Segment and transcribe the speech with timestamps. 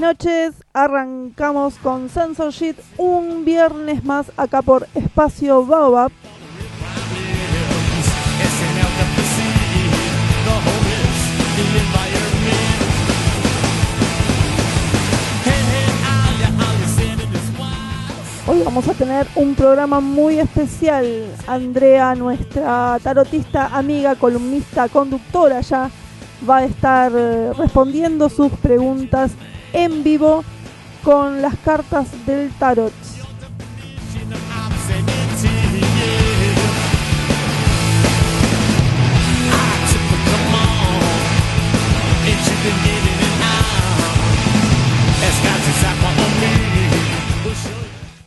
[0.00, 0.54] noches.
[0.72, 6.10] Arrancamos con Censorship un viernes más acá por Espacio Baobab.
[18.46, 21.26] Hoy vamos a tener un programa muy especial.
[21.46, 25.90] Andrea, nuestra tarotista, amiga, columnista, conductora ya,
[26.48, 29.32] va a estar eh, respondiendo sus preguntas
[29.72, 30.44] en vivo
[31.02, 32.92] con las cartas del tarot.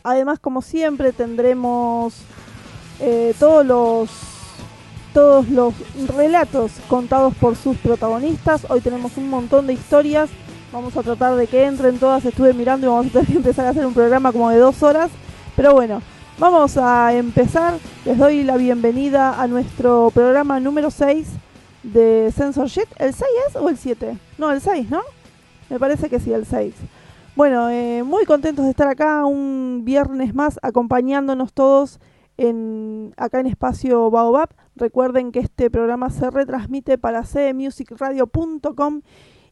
[0.06, 2.14] Además, como siempre, tendremos
[3.00, 4.10] eh, todos los
[5.14, 5.74] todos los
[6.16, 8.66] relatos contados por sus protagonistas.
[8.68, 10.28] Hoy tenemos un montón de historias.
[10.74, 12.24] Vamos a tratar de que entren todas.
[12.24, 14.82] Estuve mirando y vamos a tener que empezar a hacer un programa como de dos
[14.82, 15.08] horas.
[15.54, 16.02] Pero bueno,
[16.36, 17.74] vamos a empezar.
[18.04, 21.28] Les doy la bienvenida a nuestro programa número 6
[21.84, 22.88] de Censorship.
[22.98, 24.18] ¿El 6 es o el 7?
[24.36, 25.02] No, el 6, ¿no?
[25.70, 26.74] Me parece que sí, el 6.
[27.36, 32.00] Bueno, eh, muy contentos de estar acá un viernes más acompañándonos todos
[32.36, 34.48] en, acá en Espacio Baobab.
[34.74, 39.02] Recuerden que este programa se retransmite para cmusicradio.com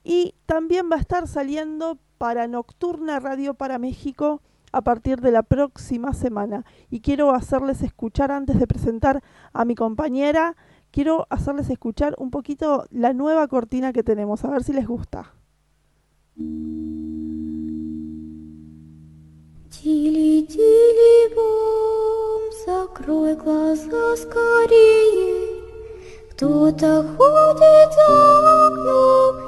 [0.04, 4.42] y también va a estar saliendo para Nocturna Radio para México
[4.72, 6.66] a partir de la próxima semana.
[6.90, 9.24] Y quiero hacerles escuchar, antes de presentar
[9.54, 10.56] a mi compañera,
[10.92, 15.34] quiero hacerles escuchar un poquito la nueva cortina que tenemos, a ver si les gusta.
[19.70, 25.58] Тили, тили, бом, закрой глаза скорее.
[26.32, 29.48] Кто-то ходит за окном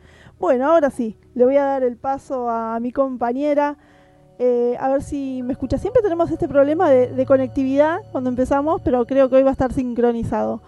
[0.41, 3.77] Bueno, ahora sí, le voy a dar el paso a mi compañera.
[4.39, 5.77] eh, a ver si me escucha.
[5.77, 9.71] Siempre tenemos este problema de, conectividad cuando empezamos, pero creo que hoy va a estar
[9.71, 10.63] sincronizado.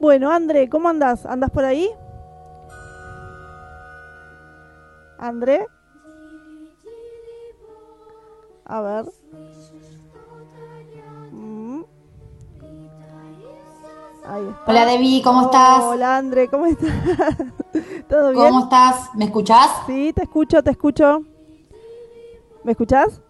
[0.00, 1.26] Bueno, André, ¿cómo andás?
[1.26, 1.90] ¿Andás por ahí?
[5.18, 5.66] André.
[8.64, 9.06] A ver.
[14.28, 14.70] Ahí está.
[14.70, 15.84] Hola Debbie, ¿cómo estás?
[15.84, 16.90] Hola André, ¿cómo estás?
[18.08, 18.44] ¿Todo bien?
[18.44, 19.10] ¿Cómo estás?
[19.14, 19.70] ¿Me escuchás?
[19.86, 21.22] Sí, te escucho, te escucho.
[22.64, 23.22] ¿Me escuchás?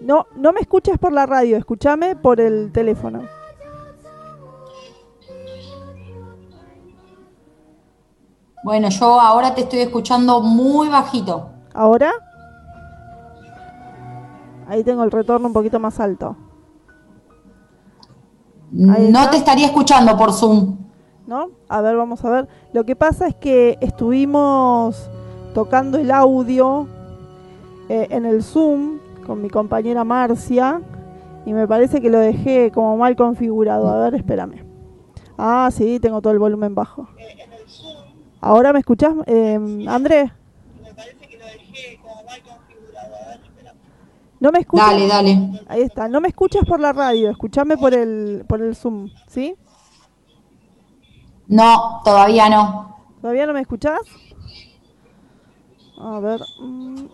[0.00, 3.22] No, no me escuches por la radio, escúchame por el teléfono.
[8.64, 11.50] Bueno, yo ahora te estoy escuchando muy bajito.
[11.74, 12.12] ¿Ahora?
[14.66, 16.36] Ahí tengo el retorno un poquito más alto,
[18.72, 20.82] No te estaría escuchando por Zoom.
[21.26, 21.50] ¿no?
[21.68, 22.48] A ver, vamos a ver.
[22.72, 25.08] Lo que pasa es que estuvimos
[25.54, 26.88] tocando el audio
[27.88, 30.80] eh, en el Zoom con mi compañera Marcia
[31.46, 33.88] y me parece que lo dejé como mal configurado.
[33.88, 34.64] A ver, espérame.
[35.38, 37.08] Ah, sí, tengo todo el volumen bajo.
[38.40, 39.58] ¿Ahora me escuchás, eh,
[39.88, 40.32] André?
[44.42, 44.90] No me escuchas.
[44.90, 45.60] Dale, dale.
[45.68, 46.08] Ahí está.
[46.08, 49.54] No me escuchas por la radio, escúchame por el, por el Zoom, ¿sí?
[51.46, 52.96] No, todavía no.
[53.20, 54.00] ¿Todavía no me escuchás?
[55.96, 56.40] A ver.
[56.60, 57.04] mm.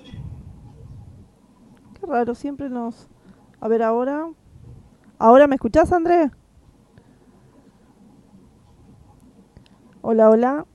[2.00, 3.08] Qué raro, siempre nos...
[3.60, 4.26] A ver ahora.
[5.18, 6.30] ¿Ahora me escuchás, André?
[10.00, 10.66] Hola, hola.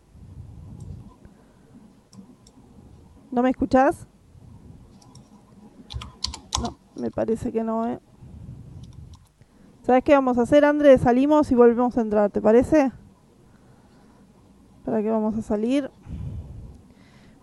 [3.31, 4.07] ¿No me escuchás?
[6.95, 7.99] Me parece que no, ¿eh?
[9.81, 10.97] ¿Sabes qué vamos a hacer, André?
[10.97, 12.91] Salimos y volvemos a entrar, ¿te parece?
[14.85, 15.89] ¿Para qué vamos a salir?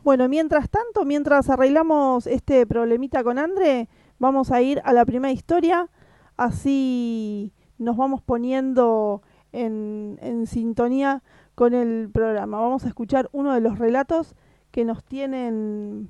[0.05, 3.89] Bueno, mientras tanto, mientras arreglamos este problemita con André,
[4.19, 5.91] vamos a ir a la primera historia.
[6.37, 9.21] Así nos vamos poniendo
[9.53, 11.23] en, en sintonía
[11.55, 12.61] con el programa.
[12.61, 14.35] Vamos a escuchar uno de los relatos
[14.71, 16.09] que nos tienen,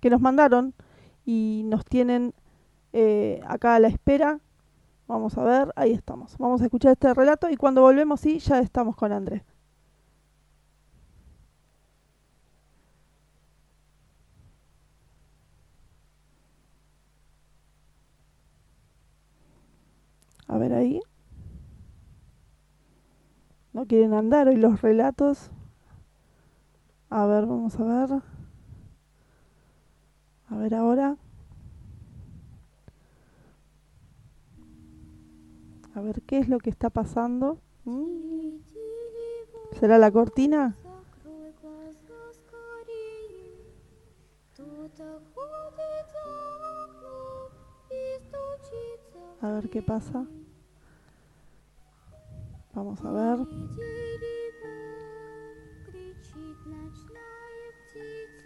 [0.00, 0.74] que nos mandaron
[1.24, 2.34] y nos tienen
[2.92, 4.40] eh, acá a la espera.
[5.08, 6.36] Vamos a ver, ahí estamos.
[6.38, 9.42] Vamos a escuchar este relato y cuando volvemos, sí, ya estamos con Andrés.
[20.48, 21.00] A ver ahí.
[23.72, 25.50] No quieren andar hoy los relatos.
[27.10, 28.22] A ver, vamos a ver.
[30.50, 31.16] A ver ahora.
[35.94, 37.58] A ver qué es lo que está pasando.
[37.84, 38.58] ¿Mm?
[39.78, 40.76] ¿Será la cortina?
[49.42, 50.26] A ver qué pasa.
[52.74, 53.46] Vamos a ver.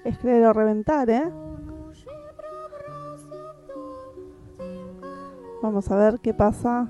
[0.05, 1.31] Es creer o reventar, ¿eh?
[5.63, 6.89] Vamos a ver qué pasa.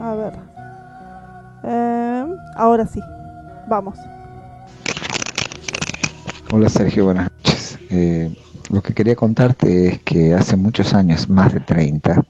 [0.00, 0.32] A ver.
[1.64, 3.00] Eh, ahora sí.
[3.68, 3.98] Vamos.
[6.52, 7.78] Hola Sergio, buenas noches.
[7.90, 8.34] Eh,
[8.70, 12.24] lo que quería contarte es que hace muchos años, más de 30,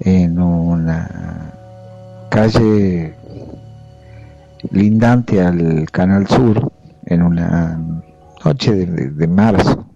[0.00, 1.52] en una
[2.30, 3.14] calle
[4.70, 6.72] lindante al Canal Sur,
[7.06, 7.80] en una
[8.44, 9.86] noche de, marzo,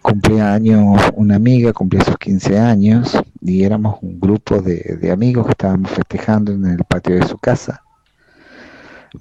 [0.00, 5.46] cumplía años una amiga, cumplía sus 15 años y éramos un grupo de, de amigos
[5.46, 7.82] que estábamos festejando en el patio de su casa.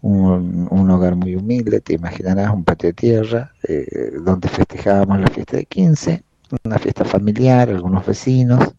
[0.02, 5.58] Un, hogar muy humilde, te imaginarás, un patio de tierra, eh, donde festejábamos la fiesta
[5.58, 6.24] de 15,
[6.64, 8.74] una fiesta familiar, algunos vecinos,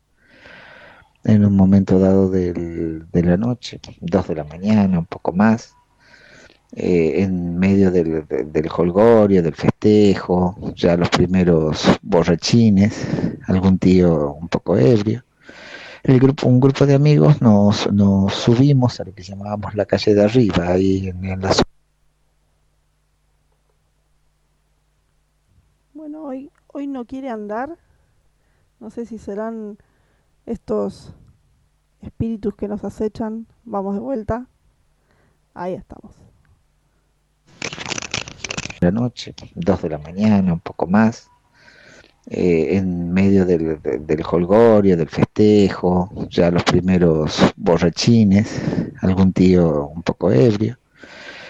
[1.24, 5.74] en un momento dado de la noche, dos de la mañana, un poco más,
[6.74, 13.06] eh, en medio del, del holgorio, del festejo, ya los primeros borrachines,
[13.48, 15.22] algún tío un poco ebrio
[16.02, 20.14] el grupo, un grupo de amigos nos, nos subimos a lo que llamábamos la calle
[20.14, 21.68] de arriba, ahí en, la zona.
[25.94, 27.78] Bueno, hoy, hoy no quiere andar.
[28.80, 29.78] No sé si serán
[30.44, 31.14] estos
[32.00, 33.46] espíritus que nos acechan.
[33.64, 34.46] Vamos de vuelta.
[35.54, 36.16] Ahí estamos.
[38.80, 41.31] La noche, dos de la mañana, un poco más.
[42.30, 48.62] Eh, en medio del, del holgorio, del festejo, ya los primeros borrachines,
[49.00, 50.78] algún tío un poco ebrio.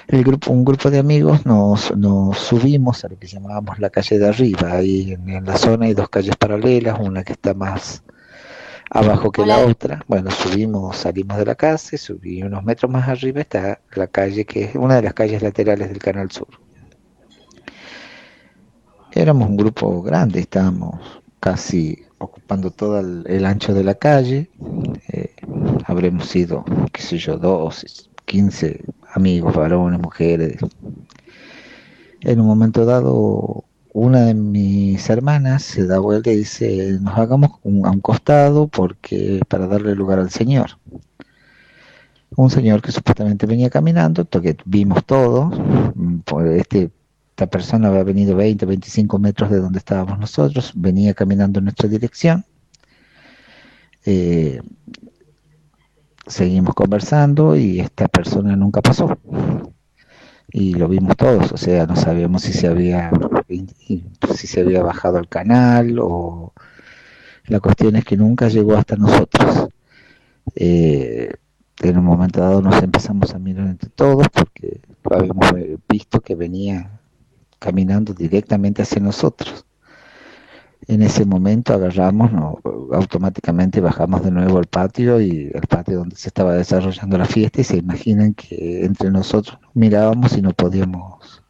[0.09, 4.19] El grupo, un grupo de amigos nos, nos subimos a lo que llamábamos la calle
[4.19, 8.03] de arriba, ahí en, la zona hay dos calles paralelas, una que está más
[8.91, 10.03] abajo que la otra.
[10.09, 14.65] Bueno, subimos, salimos de la casa, subí unos metros más arriba está la calle que
[14.65, 16.49] es una de las calles laterales del Canal Sur.
[19.15, 20.99] Éramos un grupo grande, estábamos
[21.39, 24.49] casi ocupando todo el, ancho de la calle.
[25.09, 25.35] Eh,
[25.85, 27.87] habremos sido, qué sé yo, 12,
[28.25, 28.81] 15
[29.13, 30.57] amigos, varones, mujeres.
[32.23, 37.51] En un momento dado, una de mis hermanas se da vuelta y dice, nos hagamos
[37.51, 40.79] a un costado porque para darle lugar al Señor.
[42.35, 45.55] Un señor que supuestamente venía caminando, que vimos todos,
[45.95, 46.21] mm,
[46.57, 46.91] este
[47.33, 51.89] esta persona había venido 20, 25 metros de donde estábamos nosotros, venía caminando en nuestra
[51.89, 52.45] dirección.
[54.05, 54.61] Eh,
[56.27, 59.19] seguimos conversando y esta persona nunca pasó.
[60.51, 63.11] Y lo vimos todos, o sea, no sabíamos si se había
[63.49, 66.53] si se había bajado al canal o
[67.47, 69.69] la cuestión es que nunca llegó hasta nosotros.
[70.55, 71.33] Eh,
[71.81, 75.51] en un momento dado nos empezamos a mirar entre todos porque habíamos
[75.89, 76.99] visto que venía
[77.63, 79.65] caminando directamente hacia nosotros.
[80.89, 82.59] En ese momento agarramos, no,
[82.93, 87.61] automáticamente bajamos de nuevo al patio y el patio donde se estaba desarrollando la fiesta
[87.61, 91.43] y se imaginan que entre nosotros mirábamos y no podíamos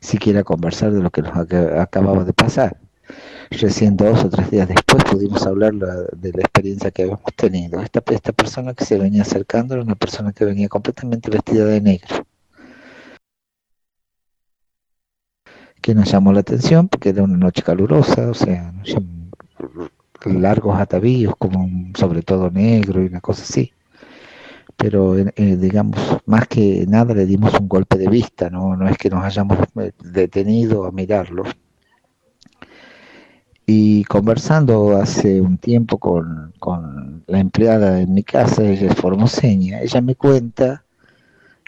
[0.00, 2.76] siquiera conversar de lo que nos acababa de pasar.
[3.50, 7.80] Recién dos o tres días después pudimos hablar de la experiencia que habíamos tenido.
[7.80, 11.80] Esta, esta persona que se venía acercando era una persona que venía completamente vestida de
[11.80, 12.26] negro
[15.80, 18.72] que nos llamó la atención porque era una noche calurosa, o sea,
[20.24, 23.72] largos atavíos, como sobre todo negro y una cosa así.
[24.76, 28.96] Pero eh, digamos, más que nada le dimos un golpe de vista, no, no es
[28.96, 29.58] que nos hayamos
[30.02, 31.44] detenido a mirarlo.
[33.66, 39.80] Y conversando hace un tiempo con, con la empleada de mi casa, ella es formoseña,
[39.80, 40.84] ella me cuenta,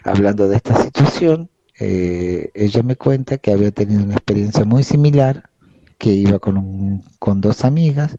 [0.03, 5.49] hablando de esta situación, eh, ella me cuenta que había tenido una experiencia muy similar,
[5.97, 8.17] que iba con, con dos amigas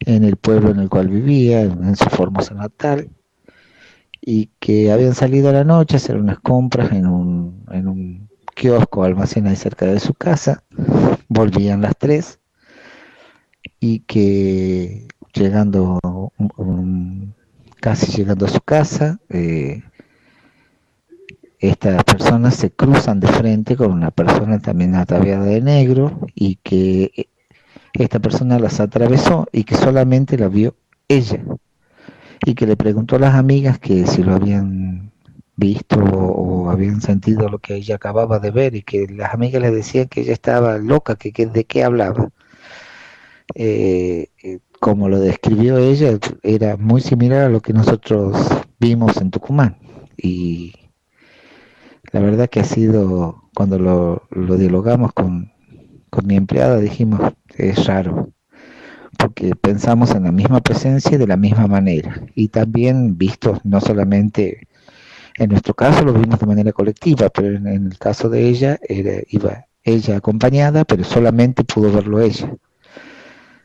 [0.00, 3.10] en el pueblo en el cual vivía, en, su formosa natal,
[4.20, 8.28] y que habían salido a la noche a hacer unas compras en un, en un
[8.54, 10.64] kiosco almacén ahí cerca de su casa,
[11.28, 12.40] volvían las tres,
[13.78, 15.98] y que llegando
[17.80, 19.82] casi llegando a su casa eh,
[21.60, 27.28] estas personas se cruzan de frente con una persona también ataviada de negro y que
[27.92, 30.74] esta persona las atravesó y que solamente la vio
[31.08, 31.44] ella
[32.46, 35.12] y que le preguntó a las amigas que si lo habían
[35.56, 39.70] visto o, habían sentido lo que ella acababa de ver y que las amigas le
[39.70, 42.30] decían que ella estaba loca, que, de qué hablaba.
[43.54, 48.36] Eh, eh, como lo describió ella, era muy similar a lo que nosotros
[48.78, 49.76] vimos en Tucumán.
[50.16, 50.72] Y
[52.12, 55.52] la verdad que ha sido, cuando lo, lo dialogamos con,
[56.24, 57.20] mi empleada, dijimos,
[57.56, 58.32] es raro,
[59.18, 62.26] porque pensamos en la misma presencia de la misma manera.
[62.34, 64.68] Y también visto no solamente
[65.36, 69.22] en nuestro caso lo vimos de manera colectiva, pero en, el caso de ella era,
[69.28, 72.54] iba ella acompañada, pero solamente pudo verlo ella.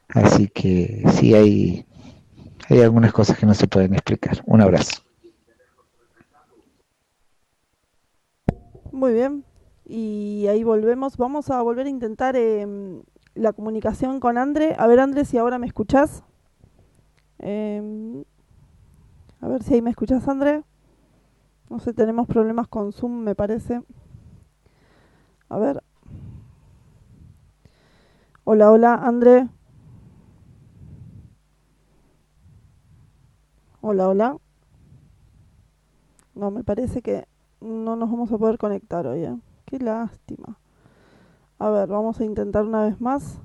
[0.09, 1.85] Así que sí hay,
[2.69, 4.41] hay algunas cosas que no se pueden explicar.
[4.45, 5.04] Un abrazo.
[8.95, 9.43] Muy bien.
[9.83, 11.17] Y ahí volvemos.
[11.17, 14.73] Vamos a volver a intentar em, la comunicación con André.
[14.79, 16.23] A ver, André, si ahora me escuchás.
[17.39, 18.23] Em,
[19.41, 20.63] a ver si ahí me escuchás, André.
[21.69, 23.81] No sé, tenemos problemas con Zoom, me parece.
[25.49, 25.83] A ver.
[28.45, 29.49] Hola, hola, André.
[33.81, 34.37] Hola, hola.
[36.33, 37.27] No, me parece que
[37.65, 39.23] no nos vamos a poder conectar hoy.
[39.25, 39.35] ¿eh?
[39.65, 40.57] Qué lástima.
[41.59, 43.39] A ver, vamos a intentar una vez más.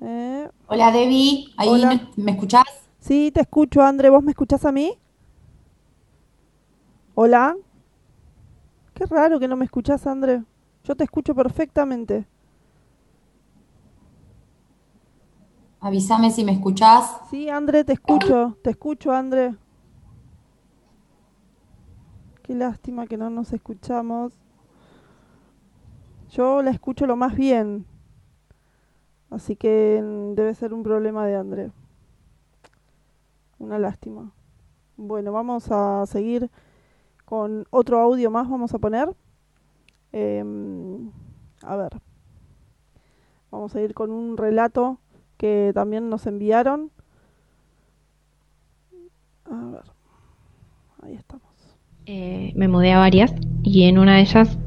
[0.00, 1.46] Eh, hola, Debbie.
[1.56, 2.64] ¿Ahí Me, me, escuchás?
[3.00, 4.10] Sí, te escucho, André.
[4.10, 4.98] ¿Vos me escuchás a mí?
[7.14, 7.56] Hola.
[8.94, 10.42] Qué raro que no me escuchás, André.
[10.84, 12.26] Yo te escucho perfectamente.
[15.80, 17.22] Avísame si me escuchás.
[17.30, 18.56] Sí, André, te escucho.
[18.62, 19.54] Te escucho, André.
[22.42, 24.32] Qué lástima que no nos escuchamos.
[26.30, 27.86] Yo la escucho lo más bien.
[29.30, 31.70] Así que mm, debe ser un problema de André.
[33.60, 34.32] Una lástima.
[34.96, 36.50] Bueno, vamos a seguir
[37.24, 38.48] con otro audio más.
[38.48, 39.14] Vamos a poner.
[40.10, 41.12] Em,
[41.62, 42.00] a ver.
[43.52, 44.98] Vamos a ir con un relato
[45.36, 46.90] que también nos enviaron.
[49.44, 49.84] A ver,
[51.02, 51.51] ahí estamos.
[52.06, 53.32] Eh, me mudé a varias
[53.62, 54.58] y en una de ellas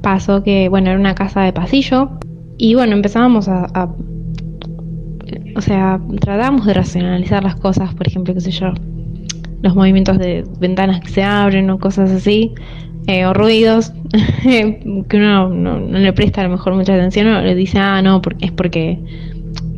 [0.00, 2.10] pasó que, bueno, era una casa de pasillo
[2.56, 3.90] y bueno, empezábamos a,
[5.54, 8.72] o sea, tratábamos de racionalizar las cosas, por ejemplo, qué sé yo,
[9.62, 12.54] los movimientos de ventanas que se abren o cosas así,
[13.06, 13.92] eh, o ruidos
[14.42, 18.00] que uno no, no, le presta a lo mejor mucha atención o le dice, ah,
[18.00, 18.98] no, porque es porque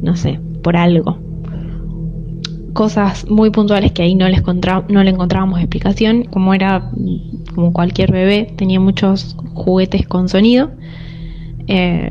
[0.03, 1.19] no sé, por algo.
[2.75, 6.91] Cosas muy puntuales que ahí no, les no le encontrábamos explicación, como era
[7.55, 10.71] como cualquier bebé, tenía muchos juguetes con sonido.
[11.67, 12.11] Eh,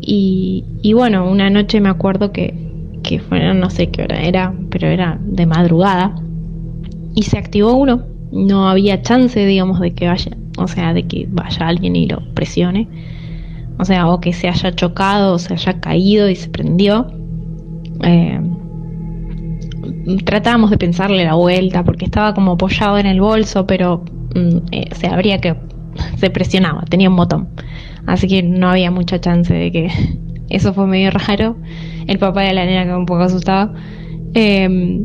[0.00, 2.54] y, bueno, una noche me acuerdo que,
[3.02, 6.14] que fue, no sé qué hora era, pero era de madrugada,
[7.14, 8.04] y se activó uno.
[8.30, 12.20] No había chance, digamos, de que vaya, o sea, de que vaya alguien y lo
[12.34, 12.88] presione
[13.78, 17.06] o sea, o que se haya chocado o se haya caído y se prendió.
[18.02, 18.40] Eh,
[20.24, 24.04] tratábamos de pensarle la vuelta porque estaba como apoyado en el bolso, pero
[24.34, 25.56] mm, eh, se abría que
[26.16, 27.48] se presionaba, tenía un botón.
[28.06, 29.90] Así que no había mucha chance de que
[30.48, 31.56] eso fue medio raro.
[32.06, 33.74] El papá de la nena quedó un poco asustado.
[34.34, 35.04] Em,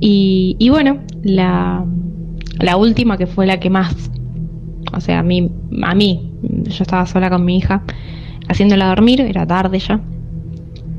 [0.00, 1.84] y, y, bueno, la,
[2.60, 4.10] la última que fue la que más,
[4.92, 5.50] o sea, a mí,
[5.82, 7.82] a mí, yo estaba sola con mi hija,
[8.48, 10.00] haciéndola dormir, era tarde ya.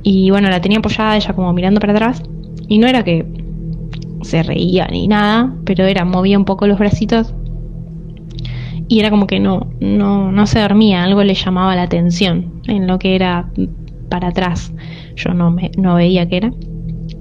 [0.03, 2.21] Y bueno, la tenía apoyada ella como mirando para atrás.
[2.67, 3.25] Y no era que
[4.21, 7.33] se reía ni nada, pero era, movía un poco los bracitos.
[8.87, 12.87] Y era como que no, no, no se dormía, algo le llamaba la atención en
[12.87, 13.49] lo que era
[14.09, 14.73] para atrás.
[15.15, 16.51] Yo no, me, no veía qué era.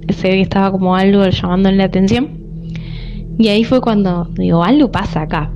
[0.09, 2.29] Se que estaba como algo llamándole la atención.
[3.37, 5.51] Y ahí fue cuando digo, algo pasa acá.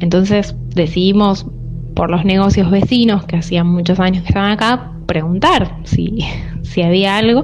[0.00, 1.46] Entonces decidimos
[1.94, 6.18] por los negocios vecinos que hacían muchos años que estaban acá, preguntar si,
[6.62, 7.42] si había algo.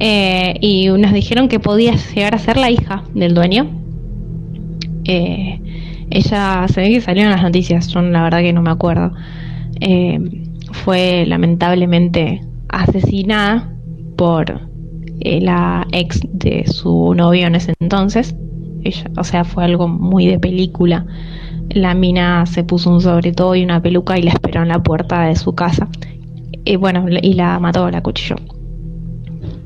[0.00, 3.70] Eh, y nos dijeron que podía llegar a ser la hija del dueño.
[5.04, 5.60] Eh,
[6.10, 9.12] ella se ve que salió en las noticias, yo la verdad que no me acuerdo.
[9.80, 10.18] Eh,
[10.72, 13.72] fue lamentablemente asesinada
[14.16, 14.68] por
[15.22, 18.34] la ex de su novio en ese entonces.
[18.82, 21.06] Ella, o sea, fue algo muy de película
[21.74, 24.82] la mina se puso un sobre todo y una peluca y la esperó en la
[24.82, 25.88] puerta de su casa.
[26.64, 28.36] y bueno, y la mató, la cuchilló.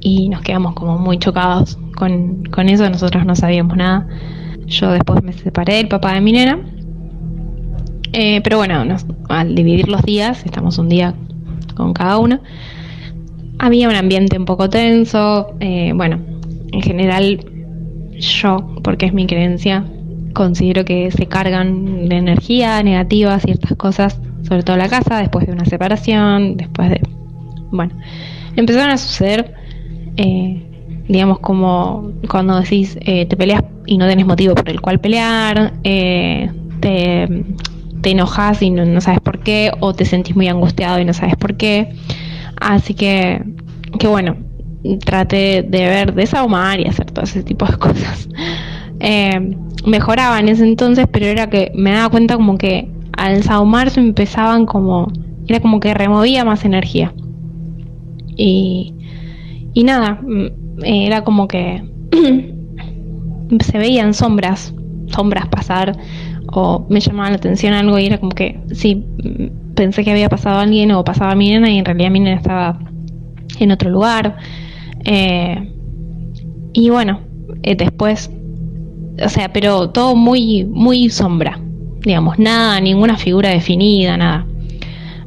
[0.04, 4.06] Y nos quedamos como muy chocados con, con eso, nosotros no sabíamos nada.
[4.66, 6.60] Yo después me separé del papá de mi nena.
[8.12, 8.84] Eh, pero bueno,
[9.28, 11.14] al dividir los días, estamos un día
[11.74, 12.38] con cada uno.
[13.58, 15.56] Había un ambiente un poco tenso.
[15.58, 16.20] Eh, bueno,
[16.70, 17.40] en general,
[18.18, 19.84] yo, porque es mi creencia,
[20.32, 25.52] considero que se cargan de energía negativa ciertas cosas, sobre todo la casa, después de
[25.52, 27.00] una separación, después de...
[27.70, 27.94] Bueno,
[28.54, 29.54] empezaron a suceder,
[30.16, 30.62] eh,
[31.08, 35.74] digamos, como cuando decís, eh, te peleas y no tenés motivo por el cual pelear,
[35.84, 37.44] eh, te,
[38.00, 41.36] te enojas y no, sabes por qué, o te sentís muy angustiado y no sabes
[41.36, 41.94] por qué.
[42.60, 43.42] Así que,
[43.98, 44.36] que bueno,
[45.04, 48.28] trate de ver, desahumar y hacer todo ese tipo de cosas.
[49.00, 49.56] Eh,
[49.86, 54.66] mejoraba en ese entonces, pero era que me daba cuenta como que al desahumarse empezaban
[54.66, 55.12] como,
[55.46, 57.12] era como que removía más energía.
[58.36, 58.94] Y,
[59.74, 61.82] y nada, mm, era como que
[63.60, 64.74] se veían sombras,
[65.08, 65.96] sombras pasar,
[66.52, 70.28] o me llamaba la atención algo y era como que, sí, mm, pensé que había
[70.28, 72.78] pasado alguien o pasaba mi nena y en realidad mi nena estaba
[73.58, 74.36] en otro lugar.
[75.04, 75.70] Eh,
[76.72, 77.20] y bueno,
[77.62, 78.30] eh, después
[79.22, 81.60] o sea, pero todo muy, muy sombra,
[82.02, 84.46] digamos, nada, ninguna figura definida, nada.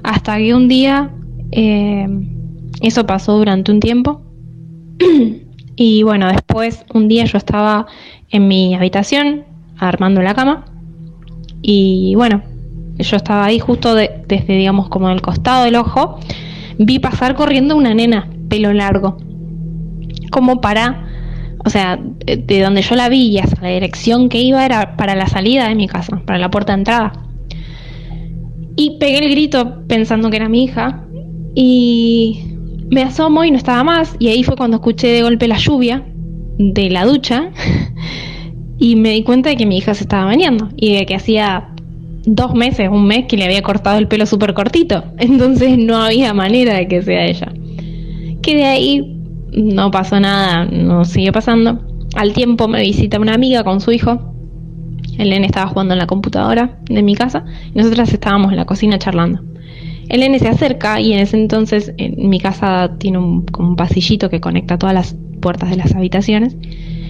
[0.04, 1.12] Hasta que un día,
[1.52, 2.08] eh,
[2.82, 4.22] eso pasó durante un tiempo,
[5.76, 7.88] y bueno, después un día yo estaba
[8.30, 9.46] en mi habitación
[9.78, 10.66] armando la cama,
[11.62, 12.44] y bueno,
[12.98, 16.20] yo estaba ahí justo desde, digamos, como del costado del ojo,
[16.78, 19.18] vi pasar corriendo una nena, pelo largo,
[20.32, 21.08] como para
[21.68, 25.16] o sea, de donde yo la vi y hasta la dirección que iba era para
[25.16, 27.12] la salida de mi casa, para la puerta de entrada.
[28.78, 31.04] Y pegué el grito pensando que era mi hija
[31.56, 32.57] y
[32.90, 36.06] me asomo y no estaba más y ahí fue cuando escuché de golpe la lluvia
[36.58, 37.52] de la ducha
[38.78, 41.70] y me di cuenta de que mi hija se estaba bañando y de que hacía
[42.28, 45.04] dos meses, un mes que le había cortado el pelo súper cortito.
[45.18, 47.52] Entonces no había manera de que sea ella.
[48.42, 49.18] Que de ahí
[49.54, 51.80] no pasó nada, no sigue pasando.
[52.16, 54.34] Al tiempo me visita una amiga con su hijo.
[55.18, 58.66] El nene estaba jugando en la computadora de mi casa y nosotras estábamos en la
[58.66, 59.42] cocina charlando.
[60.10, 64.40] El nene se acerca y en ese entonces en mi casa tiene un, pasillito que
[64.40, 66.56] conecta todas las puertas de las habitaciones.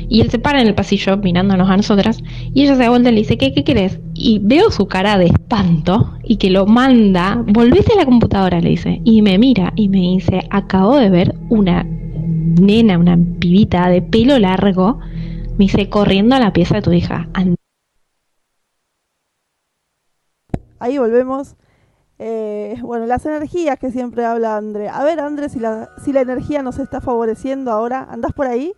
[0.10, 3.10] Y él se para en el pasillo mirándonos a nosotras y ella se da vuelta
[3.10, 4.00] y le dice, ¿qué, qué querés?
[4.14, 8.70] Y veo su cara de espanto y que lo manda, volvete a la computadora, le
[8.70, 9.02] dice.
[9.04, 14.40] Y me mira y me dice, acabo de ver una nena, una pibita de pelo
[14.40, 15.00] largo,
[15.58, 17.28] me dice, corriendo a la pieza de tu hija.
[20.80, 21.56] Ahí volvemos.
[22.20, 24.90] Eh, bueno, las energías que siempre habla André.
[24.90, 28.08] A ver, André, si la, si la energía nos está favoreciendo ahora.
[28.10, 28.74] ¿Andás por ahí?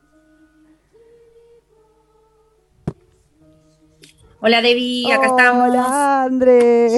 [4.41, 5.69] Hola, Debbie, acá estamos.
[5.69, 6.89] Hola, André.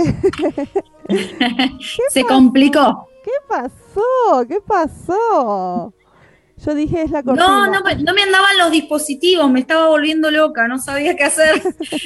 [2.09, 3.07] Se complicó.
[3.23, 4.47] ¿Qué pasó?
[4.47, 5.93] ¿Qué pasó?
[6.63, 7.47] Yo dije, es la cortina.
[7.47, 11.59] No, no, no me andaban los dispositivos, me estaba volviendo loca, no sabía qué hacer.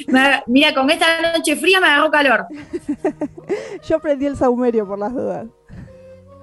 [0.46, 2.46] mira, con esta noche fría me agarró calor.
[3.82, 5.46] Yo prendí el saumerio por las dudas.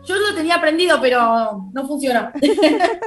[0.05, 2.33] Yo lo tenía prendido, pero no funciona.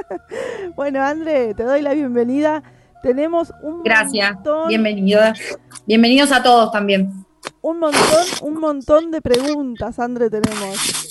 [0.75, 2.63] bueno, André, te doy la bienvenida.
[3.03, 4.35] Tenemos un Gracias.
[4.67, 5.39] Bienvenidos.
[5.85, 7.25] Bienvenidos a todos también.
[7.61, 11.07] Un montón, un montón de preguntas, André, tenemos.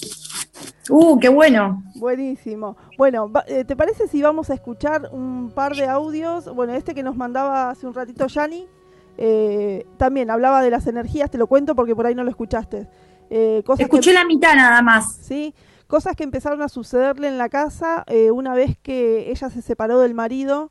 [0.88, 1.82] Uh, qué bueno.
[1.96, 2.76] Buenísimo.
[2.98, 6.52] Bueno, eh, ¿te parece si vamos a escuchar un par de audios?
[6.54, 8.66] Bueno, este que nos mandaba hace un ratito Yani,
[9.18, 12.88] eh, también hablaba de las energías, te lo cuento porque por ahí no lo escuchaste.
[13.30, 15.16] Eh, Escuché la mitad nada más.
[15.16, 15.54] Sí,
[15.86, 20.14] cosas que empezaron a sucederle en la casa una vez que ella se separó del
[20.14, 20.70] marido,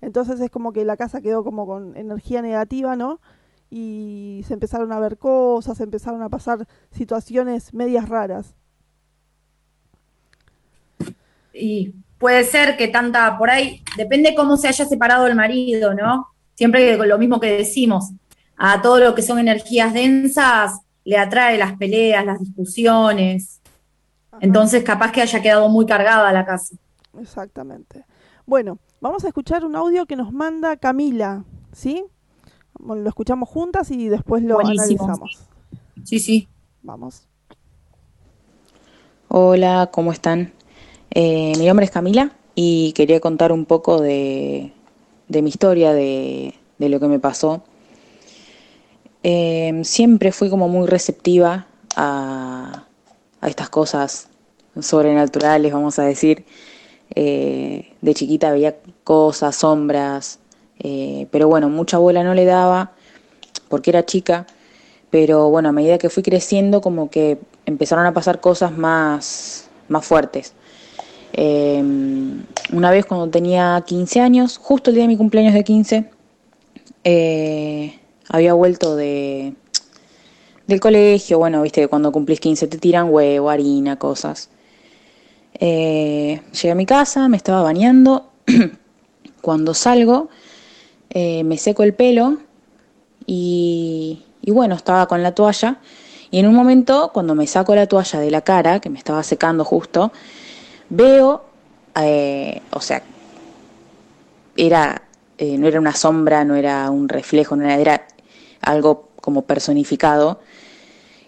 [0.00, 3.20] entonces es como que la casa quedó como con energía negativa, ¿no?
[3.70, 8.54] Y se empezaron a ver cosas, se empezaron a pasar situaciones medias raras.
[11.54, 16.33] y puede ser que tanta por ahí, depende cómo se haya separado el marido, ¿no?
[16.54, 18.10] Siempre lo mismo que decimos,
[18.56, 23.60] a todo lo que son energías densas le atrae las peleas, las discusiones.
[24.40, 26.76] Entonces, capaz que haya quedado muy cargada la casa.
[27.20, 28.04] Exactamente.
[28.46, 32.04] Bueno, vamos a escuchar un audio que nos manda Camila, ¿sí?
[32.80, 35.46] lo escuchamos juntas y después lo analizamos.
[36.02, 36.48] Sí, sí.
[36.82, 37.26] Vamos.
[39.28, 40.52] Hola, ¿cómo están?
[41.10, 44.72] Eh, mi nombre es Camila y quería contar un poco de,
[45.42, 47.62] mi historia, de, lo que me pasó.
[49.22, 51.66] Em, siempre fui como muy receptiva
[51.96, 52.84] a,
[53.42, 54.28] estas cosas
[54.80, 56.44] sobrenaturales, vamos a decir.
[57.14, 60.38] Eh, de chiquita veía cosas, sombras,
[60.80, 62.92] eh, pero bueno, mucha bola no le daba
[63.68, 64.46] porque era chica,
[65.10, 70.04] pero bueno, a medida que fui creciendo como que empezaron a pasar cosas más, más
[70.04, 70.54] fuertes.
[71.36, 76.10] Em, una vez cuando tenía 15 años, justo el día de mi cumpleaños de 15,
[77.02, 79.54] eh, había vuelto de,
[80.68, 84.48] del colegio, bueno, viste que cuando cumplís 15 te tiran huevo, harina, cosas.
[85.54, 88.30] Eh, llegué a mi casa, me estaba bañando,
[89.40, 90.28] cuando salgo
[91.10, 92.38] eh, me seco el pelo
[93.26, 95.78] y, y bueno, estaba con la toalla.
[96.30, 99.22] Y en un momento cuando me saco la toalla de la cara, que me estaba
[99.24, 100.12] secando justo,
[100.90, 101.44] veo,
[101.96, 103.02] eh, o sea,
[104.56, 105.02] era,
[105.38, 108.06] eh, no era una sombra, no era un reflejo, no era,
[108.60, 110.40] algo como personificado,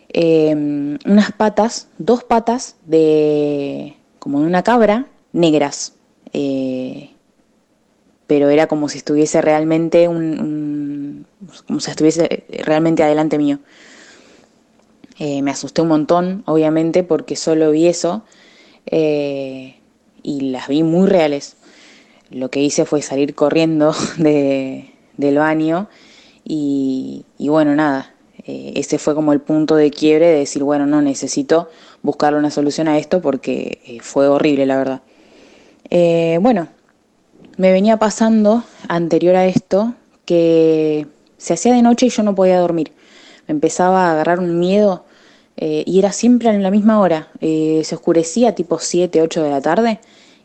[0.09, 0.55] eh,
[1.05, 5.95] unas patas, dos patas de, como de una cabra, negras,
[6.33, 7.11] eh,
[8.27, 11.27] pero era como si estuviese realmente un,
[11.67, 13.59] como si estuviese realmente adelante mío.
[15.19, 18.23] Me asusté un montón, obviamente, porque solo vi eso
[18.87, 19.77] eh,
[20.23, 21.57] y las vi muy reales.
[22.31, 25.89] Lo que hice fue salir corriendo de- del baño
[26.45, 28.15] y, y bueno, nada,
[28.47, 31.71] eh, ese fue como el punto de quiebre de decir, bueno, no necesito
[32.03, 35.03] buscar una solución a esto porque eh, fue horrible, la verdad.
[36.41, 36.69] Bueno,
[37.57, 39.95] me venía pasando anterior a esto
[40.27, 41.07] que
[41.39, 42.93] se hacía de noche y yo no podía dormir.
[43.49, 45.06] Me empezaba a agarrar un miedo
[45.57, 47.29] eh, y era siempre en la misma hora.
[47.41, 50.01] Eh, se oscurecía tipo 7, 8 de la tarde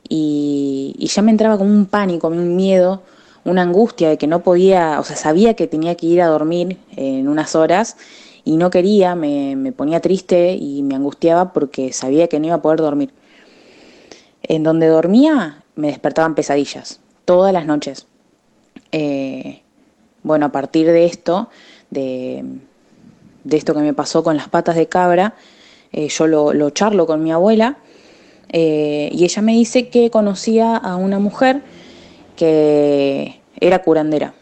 [0.07, 3.03] y, ya me entraba como un pánico, un miedo,
[3.43, 6.77] una angustia de que no podía, o sea, sabía que tenía que ir a dormir
[6.95, 7.97] en unas horas
[8.43, 12.55] y no quería, me, me ponía triste y me angustiaba porque sabía que no iba
[12.55, 13.11] a poder dormir.
[14.43, 18.07] En donde dormía me despertaban pesadillas, todas las noches.
[18.91, 19.61] Eh,
[20.23, 21.49] bueno, a partir de esto,
[21.89, 22.43] de,
[23.43, 25.35] de esto que me pasó con las patas de cabra,
[25.91, 27.77] eh, yo lo, lo charlo con mi abuela
[28.49, 31.61] eh, y ella me dice que conocía a una mujer
[32.35, 34.33] que era curandera.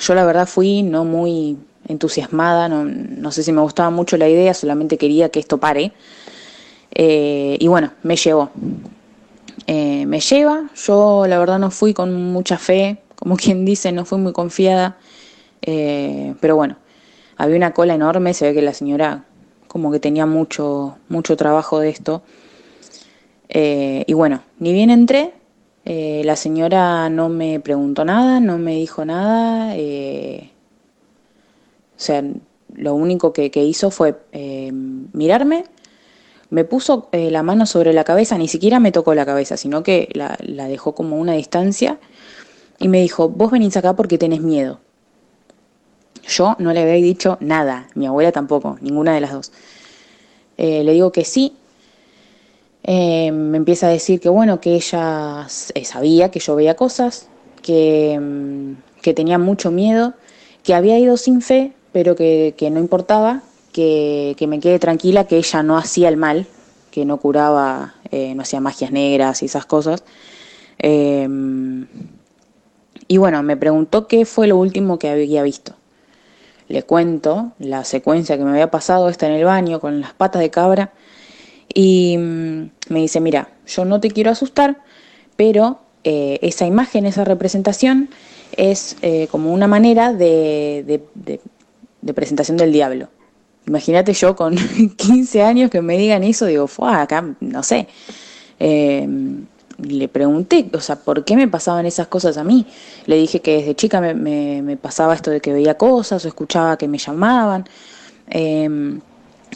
[0.00, 4.28] Yo la verdad fui no muy entusiasmada, no, no sé si me gustaba mucho la
[4.28, 5.92] idea, solamente quería que esto pare.
[6.92, 8.50] Eh, y bueno, me llevó.
[9.66, 14.18] Me lleva, yo la verdad no fui con mucha fe, como quien dice, no fui
[14.18, 14.96] muy confiada,
[15.60, 16.76] pero bueno,
[17.38, 19.24] había una cola enorme, se ve que la señora
[19.68, 22.22] como que tenía mucho, mucho trabajo de esto.
[23.48, 25.32] Eh, y bueno, ni bien entré,
[25.84, 30.50] eh, la señora no me preguntó nada, no me dijo nada, eh,
[31.96, 32.24] o sea,
[32.74, 34.16] lo único que, que hizo fue
[35.12, 35.64] mirarme,
[36.50, 40.08] me puso la mano sobre la cabeza, ni siquiera me tocó la cabeza, sino que
[40.12, 41.98] la, la dejó como una distancia
[42.78, 44.80] y me dijo, vos venís acá porque tenés miedo.
[46.28, 49.50] Yo no le había dicho nada, mi abuela tampoco, ninguna de las dos.
[50.58, 51.54] Eh, le digo que sí.
[52.84, 57.28] Eh, me empieza a decir que bueno, que ella eh, sabía que yo veía cosas,
[57.62, 60.14] que, mm, que tenía mucho miedo,
[60.62, 65.24] que había ido sin fe, pero que, que no importaba, que, que me quede tranquila,
[65.24, 66.46] que ella no hacía el mal,
[66.90, 70.02] que no curaba, no hacía magias negras y esas cosas.
[73.08, 75.77] Y bueno, me preguntó qué fue lo último que había visto.
[76.68, 80.40] Le cuento la secuencia que me había pasado, está en el baño con las patas
[80.40, 80.92] de cabra,
[81.72, 84.82] y mm, me dice, mira, yo no te quiero asustar,
[85.36, 88.08] pero eh, esa imagen, esa representación
[88.56, 91.00] es eh, como una manera de,
[92.14, 93.08] presentación del diablo.
[93.66, 94.56] Imagínate yo con
[94.96, 97.88] 15 años que me digan eso, digo, fue acá, no sé.
[98.58, 99.06] Eh,
[99.78, 102.66] le pregunté, o sea, ¿por qué me pasaban esas cosas a mí?
[103.06, 106.76] Le dije que desde chica me, me- pasaba esto de que veía cosas o escuchaba
[106.78, 107.64] que me llamaban.
[108.30, 108.98] Eh,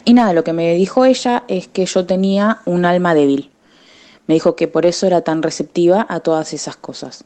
[0.05, 3.51] y nada, lo que me dijo ella es que yo tenía un alma débil.
[4.27, 7.25] Me dijo que por eso era tan receptiva a todas esas cosas.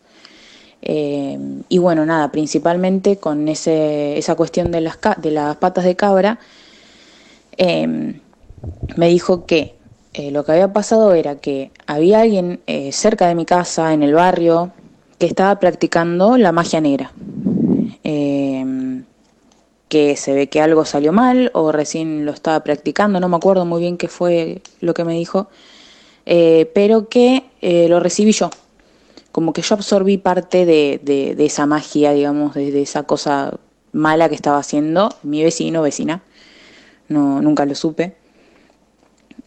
[0.81, 1.37] Eh,
[1.69, 6.39] y bueno, nada, principalmente con ese, esa cuestión de las, de las patas de cabra,
[7.57, 8.19] eh,
[8.95, 9.76] me dijo que
[10.17, 14.03] eh, lo que había pasado era que había alguien eh, cerca de mi casa, en
[14.03, 14.71] el barrio,
[15.19, 17.11] que estaba practicando la magia negra.
[18.03, 19.03] Eh,
[19.89, 23.65] que se ve que algo salió mal o recién lo estaba practicando, no me acuerdo
[23.65, 25.47] muy bien qué fue lo que me dijo,
[26.25, 27.43] eh, pero que
[27.89, 28.49] lo recibí yo,
[29.31, 33.53] como que yo absorbí parte de, de- de esa magia, digamos, de, esa cosa
[33.93, 36.21] mala que estaba haciendo mi vecino vecina,
[37.09, 38.15] no, nunca lo supe.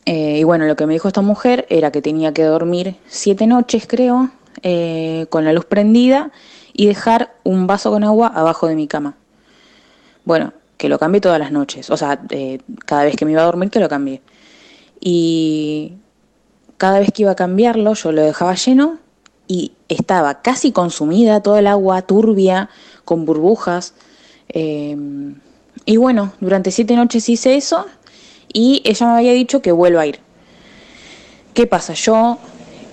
[0.06, 3.46] Eh, y bueno, lo que me dijo esta mujer era que tenía que dormir siete
[3.46, 4.30] noches, creo,
[4.62, 6.32] eh, con la luz prendida
[6.72, 9.16] y dejar un vaso con agua abajo de mi cama.
[10.24, 12.20] Bueno, que lo cambié todas las noches, o sea,
[12.86, 14.22] cada vez que me iba a dormir que lo cambié.
[15.00, 15.94] Y
[16.78, 18.98] cada vez que iba a cambiarlo yo lo dejaba lleno
[19.46, 22.70] y estaba casi consumida, toda el agua turbia,
[23.04, 23.94] con burbujas.
[24.48, 24.96] Eh,
[25.84, 27.86] y bueno, durante siete noches hice eso
[28.52, 30.18] y ella me había dicho que vuelva a ir.
[31.54, 31.94] ¿Qué pasa?
[31.94, 32.38] Yo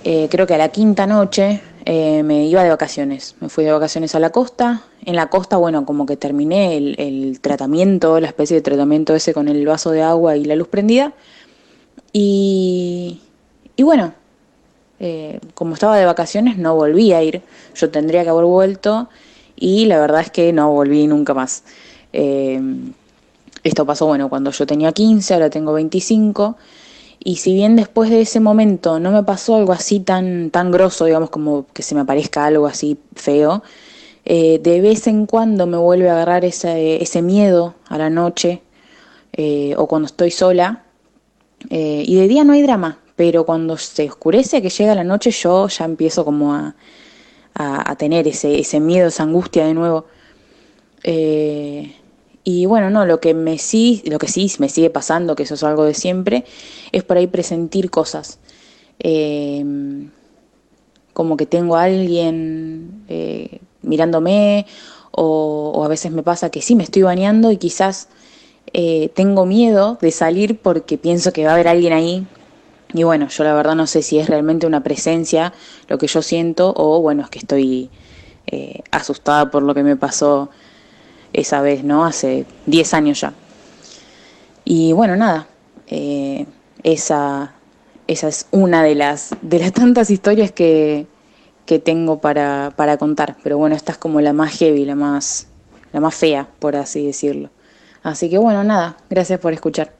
[0.04, 3.36] eh, creo que a la quinta noche eh, me iba de vacaciones.
[3.40, 4.82] Me fui de vacaciones a la costa.
[5.04, 9.48] En la costa, bueno, como que terminé el, tratamiento, la especie de tratamiento ese con
[9.48, 11.12] el vaso de agua y la luz prendida.
[12.12, 13.20] Y,
[13.76, 14.12] y bueno,
[15.00, 17.42] eh, como estaba de vacaciones no volví a ir.
[17.74, 19.08] Yo tendría que haber vuelto
[19.56, 21.62] y la verdad es que no volví nunca más.
[23.68, 26.56] Esto pasó, bueno, cuando yo tenía 15, ahora tengo 25.
[27.20, 31.04] Y si bien después de ese momento no me pasó algo así tan, tan grosso,
[31.04, 33.62] digamos, como que se me aparezca algo así feo,
[34.24, 38.62] eh, de vez en cuando me vuelve a agarrar ese, ese miedo a la noche
[39.32, 40.84] eh, o cuando estoy sola.
[41.70, 45.30] Eh, y de día no hay drama, pero cuando se oscurece, que llega la noche,
[45.30, 46.76] yo ya empiezo como a,
[47.54, 50.06] a, tener ese, ese miedo, esa angustia de nuevo.
[52.50, 55.52] Y bueno, no, lo que me sí, lo que sí me sigue pasando, que eso
[55.52, 56.46] es algo de siempre,
[56.92, 58.38] es por ahí presentir cosas.
[59.00, 59.62] Eh,
[61.12, 64.64] como que tengo a alguien eh, mirándome,
[65.10, 68.08] o, o, a veces me pasa que sí me estoy bañando y quizás
[68.72, 72.26] eh, tengo miedo de salir porque pienso que va a haber alguien ahí.
[72.94, 75.52] Y bueno, yo la verdad no sé si es realmente una presencia
[75.86, 77.90] lo que yo siento o bueno, es que estoy
[78.46, 80.48] eh, asustada por lo que me pasó
[81.40, 82.04] esa vez, ¿no?
[82.04, 83.32] Hace 10 años ya.
[84.64, 85.46] Y bueno, nada,
[85.86, 86.46] eh,
[86.82, 87.54] esa,
[88.06, 91.06] esa es una de las, de las tantas historias que,
[91.66, 93.36] que tengo para, para contar.
[93.42, 95.48] Pero bueno, esta es como la más heavy, la más,
[95.92, 97.50] la más fea, por así decirlo.
[98.02, 99.92] Así que bueno, nada, gracias por escuchar.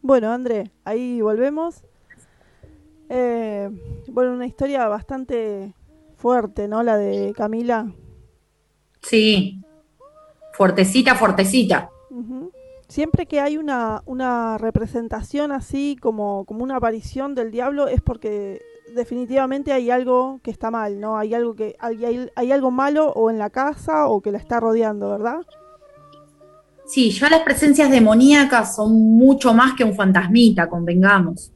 [0.00, 1.84] Bueno, André, ahí volvemos.
[3.08, 3.70] Eh,
[4.08, 5.74] bueno, una historia bastante
[6.16, 6.82] fuerte, ¿no?
[6.82, 7.92] La de Camila.
[9.02, 9.60] Sí,
[10.54, 11.90] fuertecita, fuertecita.
[12.88, 18.60] Siempre que hay una, una representación así, como, como una aparición del diablo, es porque
[18.94, 21.16] definitivamente hay algo que está mal, ¿no?
[21.16, 24.36] Hay algo que hay, hay, hay algo malo o en la casa o que la
[24.38, 25.38] está rodeando, ¿verdad?
[26.84, 31.50] Sí, ya las presencias demoníacas son mucho más que un fantasmita, convengamos.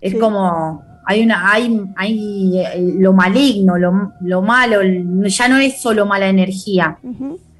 [0.00, 0.18] Es Sí.
[0.18, 4.80] como hay una hay, hay eh, lo maligno, lo, lo malo,
[5.26, 6.98] ya no es solo mala energía,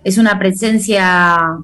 [0.04, 1.56] es una presencia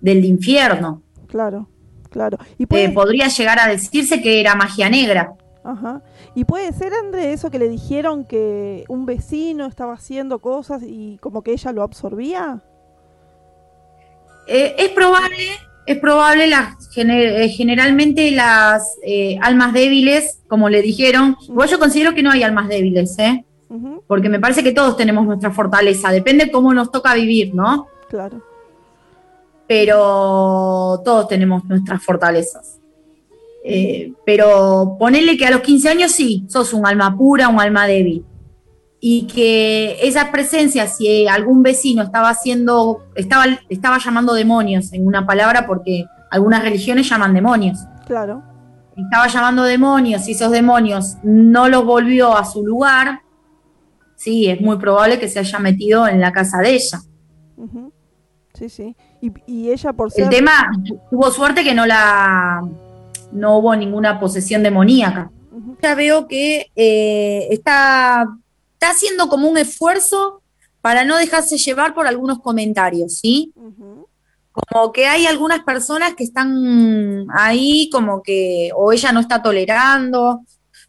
[0.00, 1.02] del infierno.
[1.28, 1.68] Claro,
[2.10, 2.38] claro.
[2.58, 5.34] Y Eh, podría llegar a decirse que era magia negra.
[5.64, 6.02] ajá.
[6.36, 11.18] y puede ser, André, eso que le dijeron que un vecino estaba haciendo cosas y
[11.20, 12.62] como que ella lo absorbía.
[14.46, 15.36] Eh, es probable,
[15.86, 21.78] es probable, las, gener- eh, generalmente las eh, almas débiles, como le dijeron, igual yo
[21.78, 23.44] considero que no hay almas débiles, ¿eh?
[24.06, 27.88] Porque me parece que todos tenemos nuestra fortaleza, depende cómo nos toca vivir, ¿no?
[28.08, 28.40] Claro.
[29.66, 32.78] Pero todos tenemos nuestras fortalezas.
[33.64, 37.86] Eh, pero ponerle que a los 15 años sí, sos un alma pura, un alma
[37.86, 38.24] débil.
[39.06, 45.26] Y que esas presencias, si algún vecino estaba haciendo, estaba, estaba llamando demonios en una
[45.26, 47.80] palabra, porque algunas religiones llaman demonios.
[48.06, 48.42] Claro.
[48.96, 53.20] Estaba llamando demonios y esos demonios no los volvió a su lugar,
[54.16, 57.00] sí, es muy probable que se haya metido en la casa de ella.
[58.54, 58.96] Sí, sí.
[59.20, 60.24] Y, y ella por ser...
[60.24, 60.70] El tema,
[61.10, 62.62] tuvo suerte que no la
[63.32, 65.30] no hubo ninguna posesión demoníaca.
[65.82, 68.26] Ya veo que eh, está,
[68.84, 70.42] está haciendo como un esfuerzo
[70.82, 73.54] para no dejarse llevar por algunos comentarios, ¿sí?
[74.52, 80.42] Como que hay algunas personas que están ahí como que o ella no está tolerando.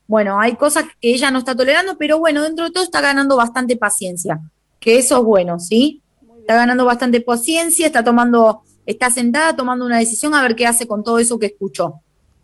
[0.07, 3.37] Bueno, hay cosas que ella no está tolerando, pero bueno, dentro de todo está ganando
[3.37, 4.41] bastante paciencia,
[4.79, 6.01] que eso es bueno, ¿sí?
[6.39, 10.85] Está ganando bastante paciencia, está tomando, está sentada tomando una decisión a ver qué hace
[10.85, 12.01] con todo eso que escuchó.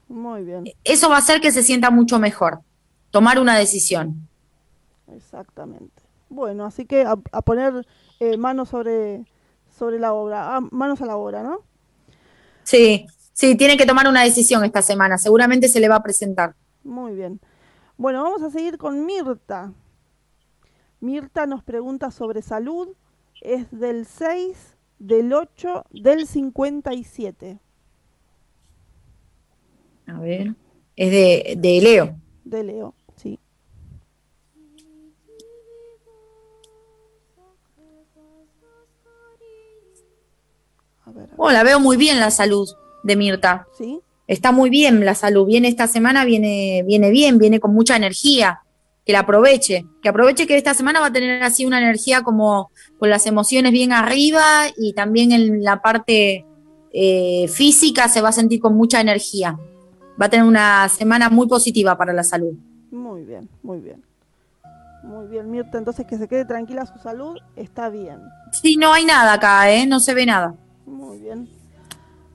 [0.08, 2.62] Muy bien, Eso va a hacer que se sienta mucho mejor,
[3.12, 4.31] tomar una decisión.
[5.16, 6.04] Exactamente.
[6.30, 7.86] Bueno, así que a, a poner
[8.20, 9.26] eh, manos sobre,
[9.70, 11.60] sobre la obra, ah, manos a la obra, ¿no?
[12.64, 16.56] Sí, sí, tiene que tomar una decisión esta semana, seguramente se le va a presentar.
[16.84, 17.40] Muy bien.
[17.98, 19.74] Bueno, vamos a seguir con Mirta.
[21.00, 22.96] Mirta nos pregunta sobre salud.
[23.42, 27.60] Es del 6, del 8, del 57.
[30.08, 30.56] A ver.
[30.96, 32.16] Es de, de Leo.
[32.44, 33.40] De Leo, sí.
[41.12, 41.36] A ver, a ver.
[41.38, 42.68] Oh, la veo muy bien la salud
[43.04, 43.68] de Mirta.
[43.78, 44.00] ¿Sí?
[44.28, 45.46] Está muy bien la salud.
[45.46, 48.62] Viene esta semana, viene, viene bien, viene con mucha energía.
[49.06, 49.86] Que la aproveche.
[50.02, 53.72] Que aproveche que esta semana va a tener así una energía como con las emociones
[53.72, 54.44] bien arriba
[54.78, 56.46] y también en la parte
[56.94, 59.58] eh, física se va a sentir con mucha energía.
[60.22, 62.54] Va a tener una semana muy positiva para la salud.
[62.92, 64.04] Muy bien, muy bien.
[65.04, 68.20] Muy bien, Mirta, entonces que se quede tranquila su salud, está bien.
[68.52, 69.88] Sí, no hay nada acá, ¿eh?
[69.88, 70.54] No se ve nada.
[70.92, 71.48] Muy bien.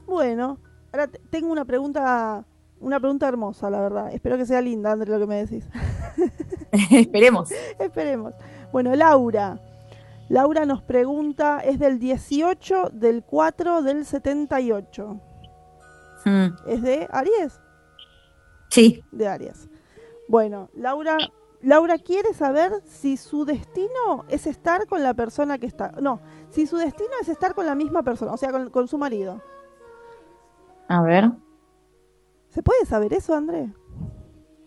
[0.07, 0.59] Bueno,
[0.92, 2.45] ahora te- tengo una pregunta,
[2.81, 4.12] una pregunta hermosa, la verdad.
[4.12, 5.69] Espero que sea linda, André, lo que me decís.
[6.90, 7.51] Esperemos.
[7.79, 8.35] Esperemos.
[8.73, 9.61] Bueno, Laura.
[10.29, 15.21] Laura nos pregunta, es del 18 del 4 del 78.
[16.25, 17.61] Mm, ¿Es de Aries?
[18.71, 19.05] Sí.
[19.12, 19.69] De Aries.
[20.29, 21.16] Bueno, Laura,
[21.67, 25.91] Laura quiere saber si su destino es estar con la persona que está.
[26.01, 28.99] No, si su destino es estar con la misma persona, o sea, con, con su
[28.99, 29.43] marido.
[30.87, 31.33] A ver.
[32.51, 33.69] ¿Se puede saber eso, André?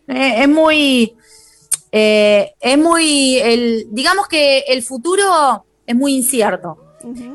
[0.10, 1.16] Eh, es muy.
[1.90, 3.38] eh, es muy.
[3.38, 6.84] El, digamos que el futuro es muy incierto.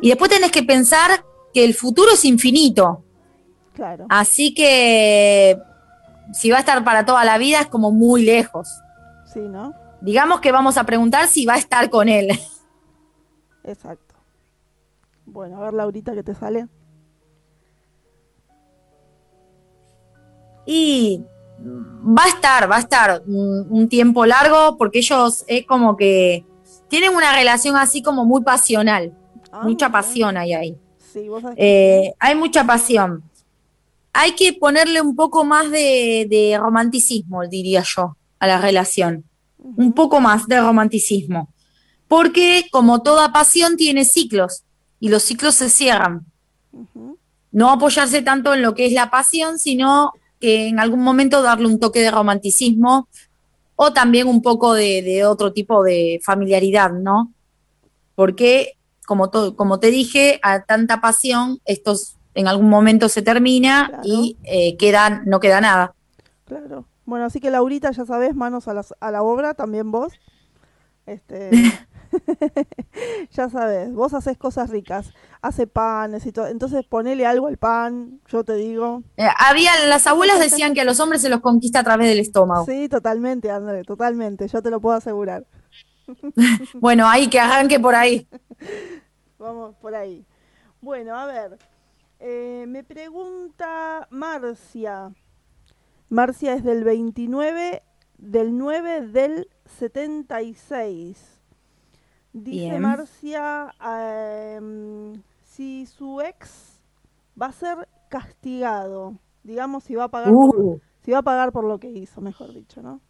[0.02, 1.24] Y después tenés que pensar
[1.54, 3.02] que el futuro es infinito.
[3.72, 4.04] Claro.
[4.10, 5.56] Así que.
[6.34, 8.68] Si va a estar para toda la vida es como muy lejos.
[9.34, 9.74] Sí, ¿no?
[10.00, 12.28] Digamos que vamos a preguntar si va a estar con él.
[13.64, 14.14] Exacto.
[15.26, 16.68] Bueno, a ver, Laurita, ¿qué te sale?
[20.66, 21.22] Y
[21.60, 26.44] va a estar, va a estar un, tiempo largo porque ellos es como que
[26.88, 29.16] tienen una relación así como muy pasional.
[29.50, 30.78] Ah, mucha pasión hay ahí.
[31.12, 33.22] Sí, vos sabés que Eh, hay mucha pasión.
[34.12, 39.24] Hay que ponerle un poco más de, de romanticismo, diría yo, a la relación.
[39.58, 41.48] Un poco más de romanticismo.
[42.08, 44.64] Porque como toda pasión tiene ciclos
[45.00, 46.26] y los ciclos se cierran.
[47.50, 51.66] No apoyarse tanto en lo que es la pasión, sino que en algún momento darle
[51.66, 53.08] un toque de romanticismo
[53.76, 57.32] o también un poco de, de otro tipo de familiaridad, ¿no?
[58.14, 58.72] Porque,
[59.06, 61.94] como, to- como te dije, a tanta pasión, esto
[62.34, 64.02] en algún momento se termina Claro.
[64.04, 65.94] y eh, queda, no queda nada.
[66.46, 66.86] Claro.
[67.06, 70.12] Bueno, así que Laurita, ya sabes, manos a, las- a la obra, también vos.
[71.06, 71.50] Este,
[73.32, 75.12] ya sabes, vos haces cosas ricas,
[75.42, 76.46] hace panes y todo.
[76.46, 79.02] Entonces ponele algo al pan, yo te digo.
[79.16, 82.20] Eh, había, las abuelas decían que a los hombres se los conquista a través del
[82.20, 82.64] estómago.
[82.66, 85.44] Sí, totalmente, André, totalmente, yo te lo puedo asegurar.
[86.74, 88.28] Bueno, ahí que arranque por ahí.
[89.38, 90.24] Vamos por ahí.
[90.80, 91.58] Bueno, a ver.
[92.20, 95.10] eh, me pregunta Marcia.
[96.08, 97.82] Marcia es del 29
[98.18, 101.40] del 9 del 76.
[102.32, 102.80] Dice Bien.
[102.80, 106.80] Marcia em, si su ex
[107.40, 111.52] va a ser castigado, digamos si va a pagar por, Uh, si va a pagar
[111.52, 113.00] por lo que hizo, mejor dicho, ¿no?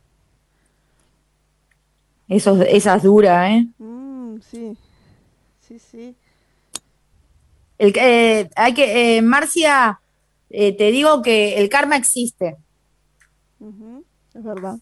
[2.29, 3.67] eso, esa es dura, ¿eh?
[3.79, 4.77] Mm, sí.
[5.61, 6.17] Sí, sí.
[7.79, 10.01] El, eh, hay que, eh, Marcia,
[10.51, 12.57] eh, te digo que el karma existe.
[14.35, 14.79] Es verdad.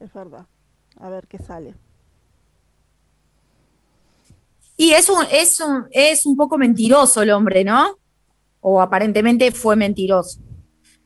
[0.00, 0.46] Es verdad.
[1.00, 1.74] A ver qué sale.
[4.76, 7.96] Y es un, es un, es un poco mentiroso el hombre, ¿no?
[8.60, 10.40] O aparentemente fue mentiroso.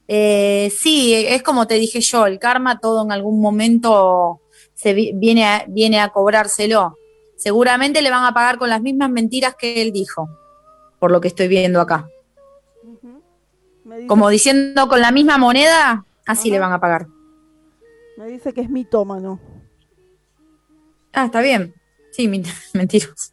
[0.09, 4.43] Eh, sí, es como te dije yo, el karma todo en algún momento
[4.75, 6.99] se vi- viene viene a cobrárselo.
[7.37, 10.29] Seguramente le van a pagar con las mismas mentiras que él dijo,
[10.99, 12.09] por lo que estoy viendo acá.
[13.85, 16.55] Dice, Como diciendo con la misma moneda, así Ajá.
[16.55, 17.07] le van a pagar.
[18.19, 19.41] me dice que es mitómano.
[21.13, 21.75] Ah, está bien.
[22.13, 23.33] Sí, men- mentiroso.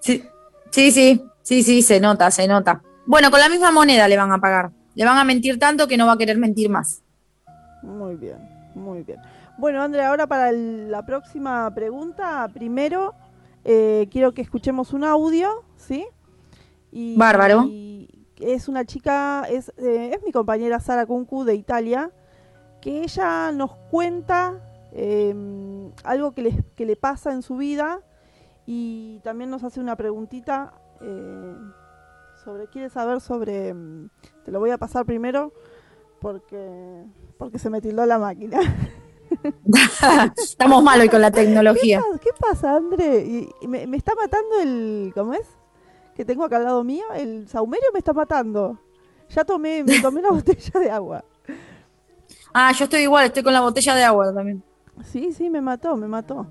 [0.00, 0.24] Sí.
[0.74, 2.82] Sí, sí, sí, sí, sí, se nota, se nota.
[3.06, 4.72] Bueno, con la misma moneda le van a pagar.
[4.96, 7.00] Le van a mentir tanto que no va a querer mentir más.
[7.84, 8.38] Muy bien,
[8.74, 9.20] muy bien.
[9.56, 13.14] Bueno, Andrea, ahora para el- la próxima pregunta, primero
[13.64, 16.04] eh, quiero que escuchemos un audio, ¿sí?
[16.90, 17.66] Y, Bárbaro.
[17.70, 17.93] y
[18.40, 22.10] es una chica, es, eh, es mi compañera Sara Kunku de Italia,
[22.80, 24.60] que ella nos cuenta
[24.92, 25.34] eh,
[26.04, 28.00] algo que le, que le pasa en su vida
[28.66, 31.54] y también nos hace una preguntita eh,
[32.44, 34.10] sobre, quiere saber sobre, mm,
[34.44, 35.52] te lo voy a pasar primero
[36.20, 37.04] porque,
[37.38, 38.60] porque se me tildó la máquina.
[40.36, 42.02] Estamos mal hoy con la tecnología.
[42.22, 43.24] ¿Qué pasa, André?
[43.24, 45.46] Y, y me, me está matando el, ¿cómo es?
[46.14, 48.78] Que tengo acá al lado mío, el saumerio me está matando.
[49.30, 51.24] Ya tomé, me tomé una botella de agua.
[52.52, 54.62] Ah, yo estoy igual, estoy con la botella de agua también.
[55.04, 56.46] Sí, sí, me mató, me mató.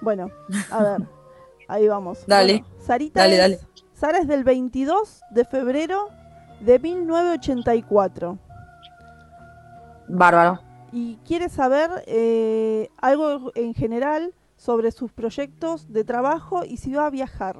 [0.00, 0.30] Bueno,
[0.70, 1.02] a ver,
[1.68, 2.24] ahí vamos.
[2.26, 2.60] Dale.
[2.62, 3.60] Bueno, Sarita Dale, es- dale.
[3.92, 6.08] Sara es del 22 de febrero
[6.60, 8.38] de 1984
[10.08, 10.60] Bárbaro.
[10.92, 17.06] y quiere saber eh, algo en general sobre sus proyectos de trabajo y si va
[17.06, 17.56] a viajar.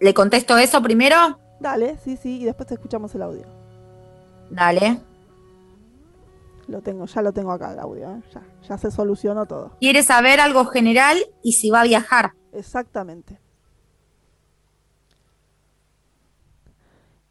[0.00, 1.16] ¿Le contesto eso primero?
[1.60, 3.46] Dale, sí, sí, y después te escuchamos el audio.
[4.50, 5.00] Dale.
[6.68, 8.22] Lo tengo, ya lo tengo acá el audio, ¿eh?
[8.32, 9.72] ya, ya se solucionó todo.
[9.80, 12.34] Quiere saber algo general y si va a viajar.
[12.52, 13.40] Exactamente.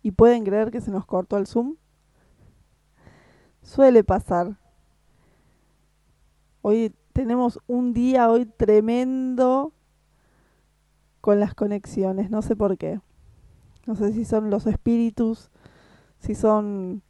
[0.01, 1.75] ¿Y pueden creer que se nos cortó el Zoom?
[3.61, 4.57] Suele pasar.
[6.61, 9.73] Hoy tenemos un día hoy tremendo
[11.21, 12.99] con las conexiones, no sé por qué.
[13.85, 15.49] No sé si son los espíritus,
[16.19, 17.01] si son...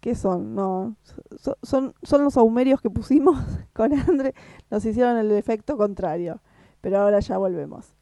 [0.00, 0.54] ¿Qué son?
[0.54, 0.96] No,
[1.36, 3.38] so- son, son los aumerios que pusimos
[3.72, 4.34] con Andre,
[4.70, 6.40] nos hicieron el efecto contrario.
[6.82, 7.94] Pero ahora ya volvemos.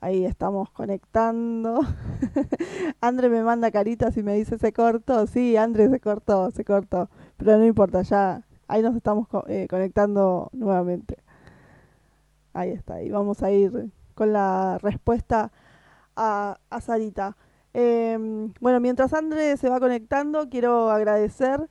[0.00, 1.80] Ahí estamos conectando.
[3.02, 5.26] Andre me manda caritas y me dice, ¿se cortó?
[5.26, 7.10] Sí, Andre se cortó, se cortó.
[7.36, 11.18] Pero no importa, ya ahí nos estamos eh, conectando nuevamente.
[12.54, 15.52] Ahí está, y vamos a ir con la respuesta
[16.16, 17.36] a, a Sarita.
[17.72, 21.68] Em, bueno, mientras Andre se va conectando, quiero agradecer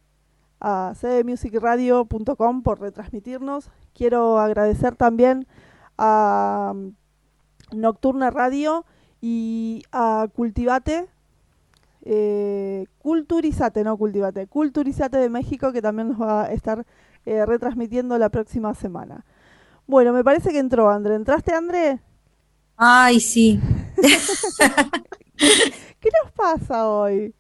[0.62, 3.70] a cdmusicradio.com por retransmitirnos.
[3.94, 5.48] Quiero agradecer también
[5.98, 8.86] a mm, Nocturna Radio
[9.22, 11.08] y a Cultivate,
[12.04, 16.86] eh, Culturizate, no Cultivate, Culturizate de México que también nos va a estar
[17.26, 19.26] eh, retransmitiendo la próxima semana.
[19.88, 21.16] Bueno, me parece que entró André.
[21.16, 22.00] ¿Entraste, André?
[22.82, 23.60] Ay, sí.
[25.38, 27.34] ¿Qué nos pasa hoy?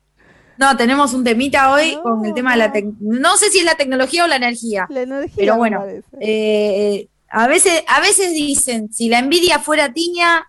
[0.57, 2.73] No, tenemos un temita hoy No, con el tema de la no.
[2.73, 3.19] tecnología.
[3.21, 4.85] No sé si es la tecnología o la energía.
[4.89, 5.85] La energía, Pero bueno.
[6.19, 10.45] Eh, a veces, a veces dicen, si la envidia fuera tiña,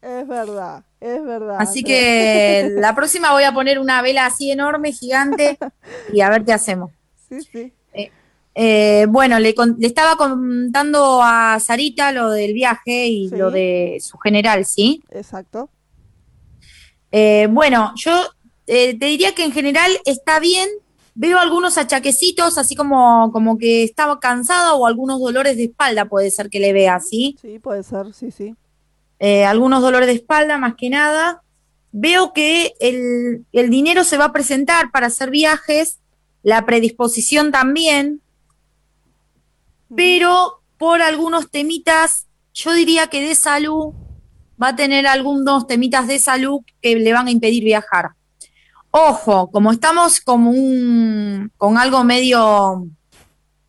[0.00, 1.56] Es verdad, es verdad.
[1.58, 5.58] así que la próxima voy a poner una vela así enorme, gigante,
[6.12, 6.90] y a ver qué hacemos.
[7.28, 7.72] Sí, sí.
[8.54, 13.36] Eh, bueno, le, estaba contando a Sarita lo del viaje y Sí.
[13.36, 15.02] lo de su general, ¿sí?
[15.10, 15.70] Exacto.
[17.12, 18.12] Eh, bueno, yo
[18.66, 20.68] eh, te diría que en general está bien.
[21.14, 26.30] Veo algunos achaquecitos, así como, como que estaba cansado o algunos dolores de espalda puede
[26.30, 27.36] ser que le vea, ¿sí?
[27.40, 28.54] Sí, puede ser, sí, sí.
[29.18, 31.42] Eh, algunos dolores de espalda más que nada.
[31.92, 35.98] Veo que el, el dinero se va a presentar para hacer viajes,
[36.42, 38.22] la predisposición también,
[39.94, 43.94] pero por algunos temitas, yo diría que de salud,
[44.60, 48.10] va a tener algunos temitas de salud que le van a impedir viajar.
[48.90, 52.88] Ojo, como estamos como un, con algo medio,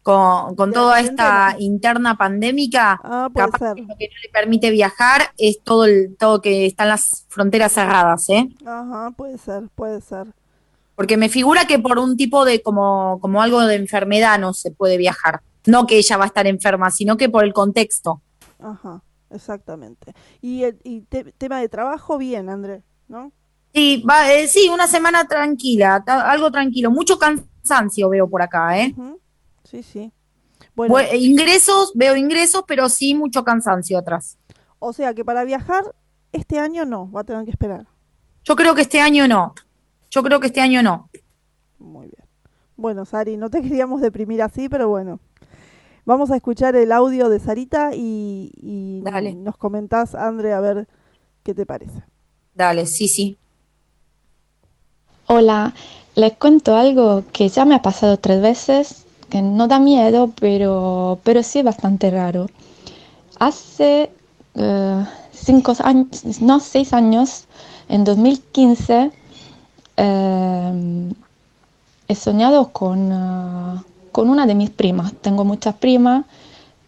[0.02, 5.32] con, con toda esta interna pandémica, Ah, capaz que lo que no le permite viajar
[5.38, 8.50] es todo el, todo que están las fronteras cerradas, ¿eh?
[8.66, 10.28] Ajá, puede ser, puede ser.
[10.96, 14.72] Porque me figura que por un tipo de como, como algo de enfermedad no se
[14.72, 15.42] puede viajar.
[15.68, 18.22] No que ella va a estar enferma, sino que por el contexto.
[18.60, 20.14] Ajá, exactamente.
[20.42, 23.32] Y, el, y te- tema de trabajo, bien, André, ¿no?
[23.74, 26.92] Sí, va, eh, sí, una semana tranquila, algo tranquilo.
[26.92, 28.94] Mucho cansancio veo por acá, ¿eh?
[29.64, 30.12] Sí, sí.
[30.76, 34.38] Bueno, Bue- ingresos, veo ingresos, pero sí mucho cansancio atrás.
[34.80, 35.84] o sea que para viajar
[36.32, 37.88] este año no, va a tener que esperar.
[38.44, 39.54] Yo creo que este año no.
[40.10, 41.10] Yo creo que este año no.
[41.80, 42.28] Muy bien.
[42.76, 45.20] Bueno, Sari, no te queríamos deprimir así, pero bueno.
[46.06, 49.32] Vamos a escuchar el audio de Sarita y, y Dale.
[49.36, 50.88] nos comentás, André, a ver
[51.44, 52.04] qué te parece.
[52.56, 53.38] Dale, sí, sí.
[55.28, 55.74] Hola,
[56.16, 61.20] les cuento algo que ya me ha pasado tres veces, que no da miedo, pero,
[61.24, 62.48] pero sí es bastante raro.
[63.40, 64.12] Hace
[64.56, 67.46] eh, cinco años, no, seis años,
[67.90, 69.12] en 2015,
[69.98, 71.12] eh,
[72.08, 75.14] he soñado con, ah, con una de mis primas.
[75.22, 76.26] Tengo muchas primas,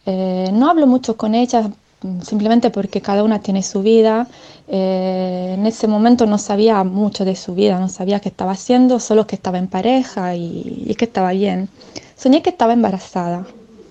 [0.06, 1.68] eh, no hablo mucho con ellas
[2.02, 4.28] mm, simplemente porque cada una tiene su vida.
[4.68, 9.00] Eh, en ese momento no sabía mucho de su vida, no sabía qué estaba haciendo,
[9.00, 11.70] solo que estaba en pareja y, y que estaba bien.
[12.16, 13.46] Soñé que estaba embarazada.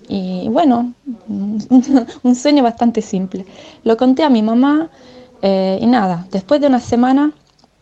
[0.07, 0.93] Y bueno,
[2.23, 3.45] un sueño bastante simple.
[3.83, 4.89] Lo conté a mi mamá
[5.41, 7.31] eh, y nada, después de una semana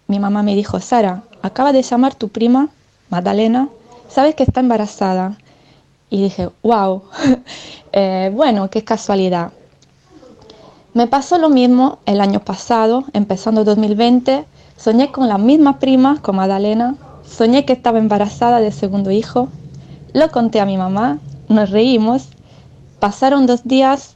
[0.08, 2.70] mi mamá me dijo, Sara, acaba de llamar tu prima,
[3.10, 3.70] Magdalena,
[4.12, 5.38] sabes que está embarazada.
[6.10, 7.04] Y dije, wow,
[7.94, 9.52] Eh, bueno, qué casualidad.
[10.94, 14.46] Me pasó lo mismo el año pasado, empezando 2020,
[14.78, 16.96] Soñé con la misma prima, con Madalena.
[17.24, 19.48] Soñé que estaba embarazada del segundo hijo.
[20.14, 22.30] Lo conté a mi mamá, nos reímos.
[23.00, 24.16] Pasaron dos días,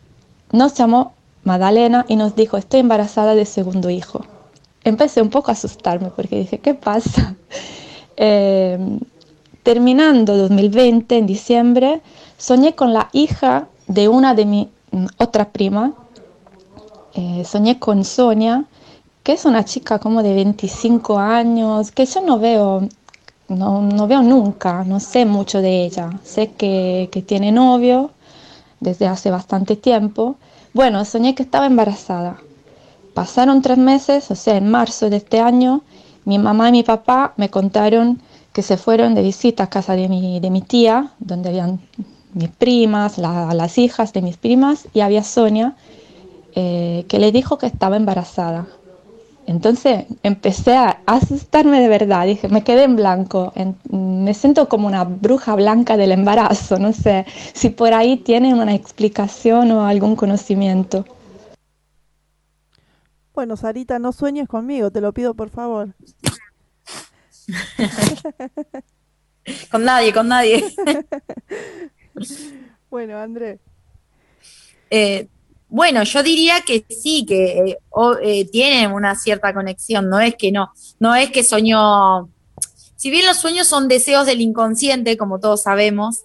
[0.52, 4.26] nos llamó Madalena y nos dijo, estoy embarazada del segundo hijo.
[4.84, 7.36] Empecé un poco a asustarme porque dije, ¿qué pasa?
[8.18, 8.80] Eh,
[9.66, 12.02] terminando 2020, en diciembre,
[12.38, 15.94] soñé con la hija de una de mi mm, otra prima.
[17.16, 18.66] Eh, soñé con Sonia,
[19.24, 22.88] que es una chica como de 25 años, que yo no veo,
[23.48, 26.12] no, veo nunca, no sé mucho de ella.
[26.24, 28.12] Sé que, que tiene novio
[28.80, 30.36] desde hace bastante tiempo.
[30.76, 32.38] Bueno, soñé que estaba embarazada.
[33.16, 35.82] Pasaron tres meses, o sea, en marzo de este año,
[36.24, 38.22] mi mamá y mi papá me contaron
[38.56, 41.82] que se fueron de visita a casa de mi, de mi tía, donde habían
[42.34, 45.76] mis primas, la- las hijas de mis primas, y había Sonia,
[46.56, 48.66] eh, que le dijo que estaba embarazada.
[49.46, 54.88] Entonces empecé a asustarme de verdad, dije, me quedé en blanco, en- me siento como
[54.88, 60.16] una bruja blanca del embarazo, no sé si por ahí tienen una explicación o algún
[60.16, 61.04] conocimiento.
[63.34, 65.90] Bueno, Sarita, no sueñes conmigo, te lo pido por favor.
[69.72, 70.64] Con nadie, con nadie.
[72.90, 73.60] Bueno, André.
[74.90, 75.28] Eh,
[75.68, 80.36] bueno, yo diría que sí, que eh, o- eh, tienen una cierta conexión, no es
[80.36, 82.30] que no, no es que soñó,
[82.96, 86.24] si bien los sueños son deseos del inconsciente, como todos sabemos,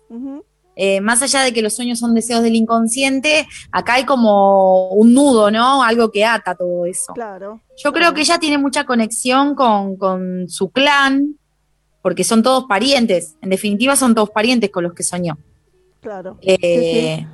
[0.83, 5.13] eh, más allá de que los sueños son deseos del inconsciente, acá hay como un
[5.13, 5.83] nudo, ¿no?
[5.83, 7.13] Algo que ata todo eso.
[7.13, 7.61] Claro.
[7.77, 11.37] Yo creo que ella tiene mucha conexión con, con su clan,
[12.01, 15.37] porque son todos parientes, en definitiva son todos parientes con los que soñó.
[16.01, 16.39] Claro.
[16.41, 17.27] Eh,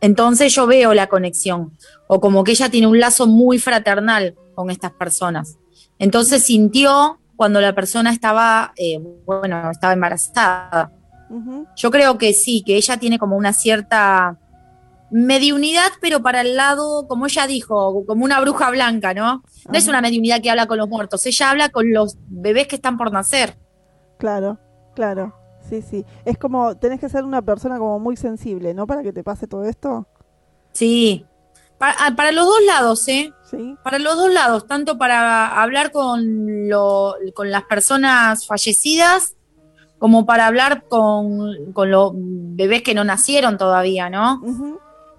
[0.00, 1.76] Entonces yo veo la conexión,
[2.06, 5.58] o como que ella tiene un lazo muy fraternal con estas personas.
[5.98, 10.90] Entonces sintió cuando la persona estaba, eh, bueno, estaba embarazada.
[11.76, 14.38] Yo creo que sí, que ella tiene como una cierta
[15.10, 19.42] mediunidad, pero para el lado, como ella dijo, como una bruja blanca, ¿no?
[19.70, 22.76] No es una mediunidad que habla con los muertos, ella habla con los bebés que
[22.76, 23.56] están por nacer.
[24.18, 24.58] Claro,
[24.94, 25.34] claro.
[25.68, 26.04] Sí, sí.
[26.24, 28.86] Es como, tenés que ser una persona como muy sensible, ¿no?
[28.86, 30.06] Para que te pase todo esto.
[30.72, 31.24] Sí.
[31.78, 33.32] Para, ah, para los dos lados, ¿eh?
[33.50, 33.76] Sí.
[33.84, 39.34] Para los dos lados, tanto para hablar con, lo- con las personas fallecidas
[40.02, 44.42] como para hablar con, con los bebés que no nacieron todavía, ¿no?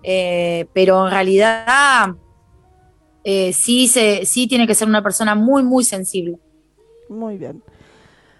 [0.04, 2.10] Eh, pero en realidad
[3.24, 6.38] eh, sí, se, sí tiene que ser una persona muy, muy sensible.
[7.08, 7.64] Muy bien.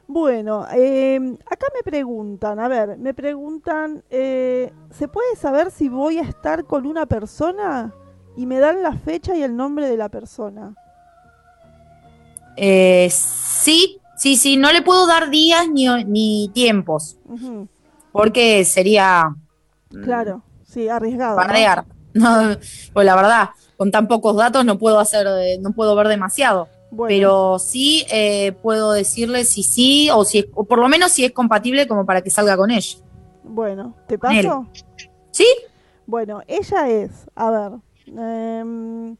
[0.06, 6.18] Bueno, eh, acá me preguntan, a ver, me preguntan, eh, ¿se puede saber si voy
[6.18, 7.94] a estar con una persona?
[8.36, 10.76] Y me dan la fecha y el nombre de la persona.
[12.58, 17.18] Sí, sí, sí, no le puedo dar días ni, ni tiempos,
[18.12, 19.36] porque sería
[20.04, 21.36] Claro, sí, arriesgado.
[21.38, 21.86] bardear.
[22.16, 22.30] No,
[22.94, 26.68] pues la verdad, con tan pocos datos no puedo hacer, eh, no puedo ver demasiado.
[26.92, 31.12] Bueno, Pero sí eh, puedo decirle si sí, o si es- o por lo menos
[31.12, 32.98] si es compatible como para que salga con ella.
[33.44, 34.68] bueno, ¿te paso?
[35.32, 35.48] ¿Sí?
[36.06, 37.72] Bueno, ella es, a ver,
[38.06, 39.18] em,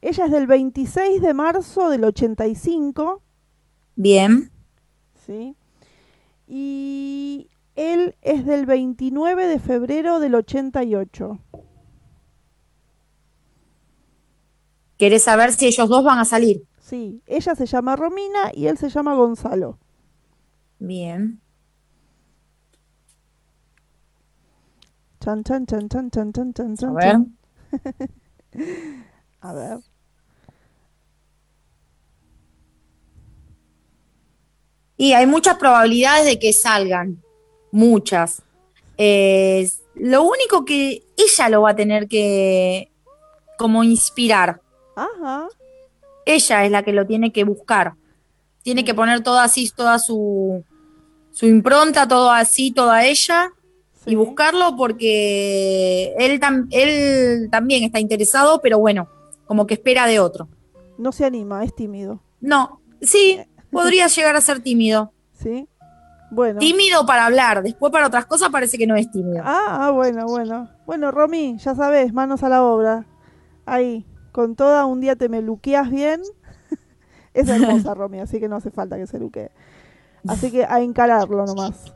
[0.00, 3.20] ella es del 26 de marzo del 85,
[4.02, 4.50] Bien.
[5.26, 5.54] ¿sí?
[6.46, 11.38] Y él es del 29 de febrero del 88.
[14.96, 16.66] ¿Querés saber si ellos dos van a salir?
[16.78, 19.78] Sí, ella se llama Romina y él se llama Gonzalo.
[20.78, 21.38] Bien.
[25.20, 27.16] Chan, chan, chan, chan, chan, chan, chan, A ver.
[29.42, 29.89] A ver.
[35.00, 37.22] Y hay muchas probabilidades de que salgan.
[37.72, 38.42] Muchas.
[38.98, 42.90] Eh, lo único que ella lo va a tener que
[43.56, 44.60] como inspirar.
[44.96, 45.48] Ajá.
[46.26, 47.94] Ella es la que lo tiene que buscar.
[48.62, 50.62] Tiene que poner toda así, toda su,
[51.32, 53.50] su impronta, todo así, toda ella,
[54.04, 54.10] sí.
[54.10, 59.08] y buscarlo porque él, tam- él también está interesado, pero bueno,
[59.46, 60.46] como que espera de otro.
[60.98, 62.20] No se anima, es tímido.
[62.42, 63.40] No, sí,
[63.70, 65.12] podría llegar a ser tímido.
[65.32, 65.68] ¿Sí?
[66.30, 66.60] Bueno.
[66.60, 69.42] Tímido para hablar, después para otras cosas parece que no es tímido.
[69.44, 70.68] Ah, ah, bueno, bueno.
[70.86, 73.06] Bueno, Romy, ya sabes, manos a la obra.
[73.66, 76.22] Ahí, con toda un día te me luqueas bien.
[77.34, 79.50] es hermosa, Romy, así que no hace falta que se luquee.
[80.28, 81.92] Así que a encararlo nomás.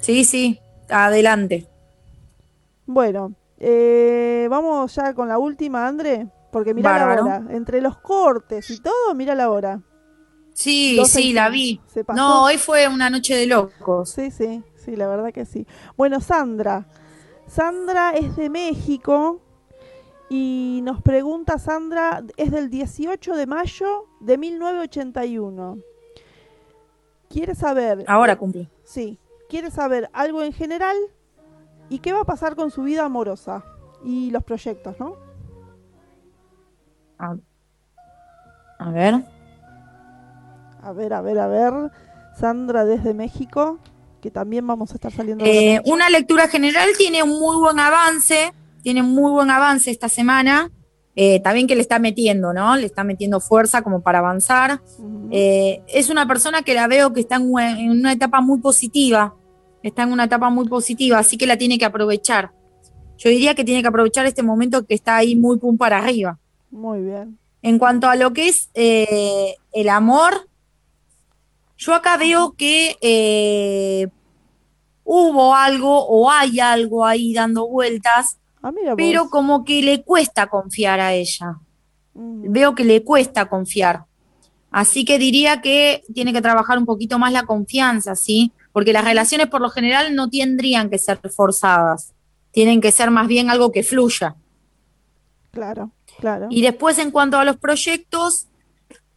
[0.00, 1.68] Sí, sí, adelante.
[2.86, 7.42] Bueno, eh, vamos ya con la última, André, Porque mira la hora.
[7.50, 9.80] Entre los cortes y todo, mira la hora.
[10.54, 11.80] Sí, sí, la vi.
[11.86, 12.16] ¿Se pasó?
[12.16, 14.10] No, hoy fue una noche de locos.
[14.10, 15.66] Sí, sí, sí, la verdad que sí.
[15.96, 16.86] Bueno, Sandra.
[17.46, 19.42] Sandra es de México
[20.30, 25.78] y nos pregunta, Sandra, es del 18 de mayo de 1981.
[27.28, 28.04] Quiere saber...
[28.06, 28.70] Ahora cumple.
[28.84, 30.96] Sí, quiere saber algo en general
[31.88, 33.64] y qué va a pasar con su vida amorosa
[34.04, 35.16] y los proyectos, ¿no?
[37.18, 37.36] A,
[38.78, 39.33] a ver.
[40.84, 41.72] A ver, a ver, a ver.
[42.38, 43.78] Sandra desde México,
[44.20, 45.44] que también vamos a estar saliendo.
[45.44, 50.08] Eh, una lectura general tiene un muy buen avance, tiene un muy buen avance esta
[50.08, 50.70] semana.
[51.16, 52.76] Eh, también que le está metiendo, ¿no?
[52.76, 54.82] Le está metiendo fuerza como para avanzar.
[55.30, 58.60] Eh, es una persona que la veo que está en una, en una etapa muy
[58.60, 59.34] positiva,
[59.82, 62.50] está en una etapa muy positiva, así que la tiene que aprovechar.
[63.16, 66.38] Yo diría que tiene que aprovechar este momento que está ahí muy pum para arriba.
[66.70, 67.38] Muy bien.
[67.62, 70.48] En cuanto a lo que es eh, el amor,
[71.84, 74.08] yo acá veo que eh,
[75.02, 80.98] hubo algo o hay algo ahí dando vueltas, Ah, pero como que le cuesta confiar
[80.98, 81.58] a ella.
[82.14, 84.06] Veo que le cuesta confiar.
[84.70, 88.52] Así que diría que tiene que trabajar un poquito más la confianza, ¿sí?
[88.72, 92.14] Porque las relaciones por lo general no tendrían que ser forzadas,
[92.52, 94.34] tienen que ser más bien algo que fluya.
[95.50, 96.46] Claro, claro.
[96.48, 98.46] Y después, en cuanto a los proyectos,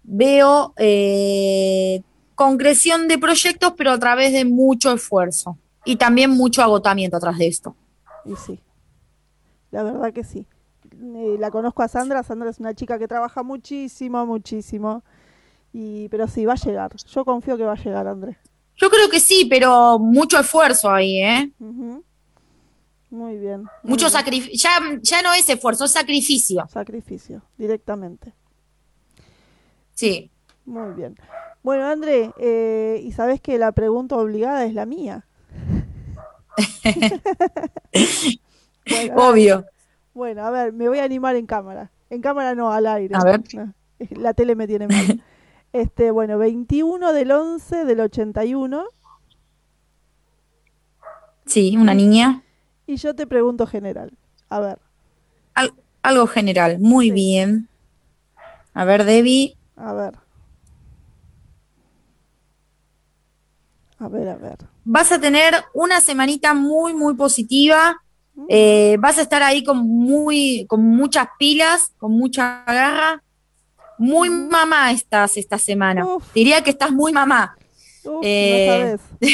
[0.03, 2.01] veo eh,
[2.37, 7.47] concreción de proyectos, pero a través de mucho esfuerzo y también mucho agotamiento atrás de
[7.47, 7.75] esto.
[8.25, 8.59] Y sí,
[9.71, 10.45] la verdad que sí.
[10.93, 15.03] Eh, la conozco a Sandra, Sandra es una chica que trabaja muchísimo, muchísimo.
[15.73, 16.95] Y, pero sí, va a llegar.
[17.07, 18.37] Yo confío que va a llegar, Andrés.
[18.75, 21.51] Yo creo que sí, pero mucho esfuerzo ahí, ¿eh?
[21.59, 22.03] Ujú.
[23.09, 23.61] Muy bien.
[23.81, 24.53] muy Mucho sacrificio.
[24.53, 26.67] Ya, ya no es esfuerzo, es sacrificio.
[26.71, 28.33] Sacrificio, directamente.
[29.95, 30.29] Sí.
[30.65, 31.15] Muy bien.
[31.67, 35.25] Bueno, André, eh, y sabes que la pregunta obligada es la mía.
[38.89, 39.65] Bueno, Obvio.
[40.13, 41.91] Bueno, a ver, me voy a animar en cámara.
[42.09, 43.13] En cámara no, al aire.
[43.17, 43.41] A ver.
[43.53, 43.73] No,
[44.11, 45.21] La tele me tiene mal.
[45.73, 48.85] Este, bueno, 21 del 11 del 81.
[51.45, 52.43] Sí, una niña.
[52.85, 54.13] Y yo te pregunto general.
[54.47, 54.79] A ver,
[55.53, 56.79] Al- algo general.
[56.79, 57.11] Muy Sí.
[57.11, 57.67] bien.
[58.73, 59.57] A ver, Debbie.
[59.75, 60.13] a ver.
[63.99, 64.57] A ver, a ver.
[64.85, 67.97] Vas a tener una semanita muy, muy positiva.
[68.47, 73.23] Eh, vas a estar ahí con muy, con muchas pilas, con mucha garra.
[73.97, 76.05] Muy mamá estás esta semana.
[76.05, 76.23] Uf.
[76.33, 77.57] Diría que estás muy mamá.
[78.05, 79.27] Uf, Eh, no.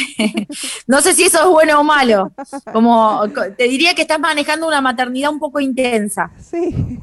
[0.96, 2.32] No sé si eso es bueno o malo.
[2.72, 6.30] Como co- te diría que estás manejando una maternidad un poco intensa.
[6.40, 6.98] Sí.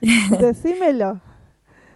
[0.38, 1.20] Decímelo.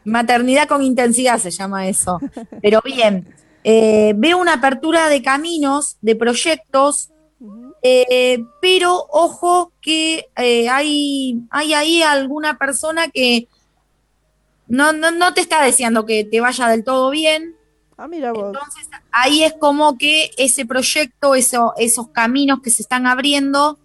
[0.04, 2.18] Maternidad con intensidad se llama eso.
[2.62, 3.28] Pero bien,
[3.64, 7.10] eh, veo una apertura de caminos, de proyectos,
[7.82, 13.48] eh, pero ojo que eh, hay, hay ahí alguna persona que
[14.68, 17.56] no, no, no te está deseando que te vaya del todo bien.
[17.96, 18.54] Ah, mira vos.
[18.54, 23.78] Entonces ahí es como que ese proyecto, eso, esos caminos que se están abriendo,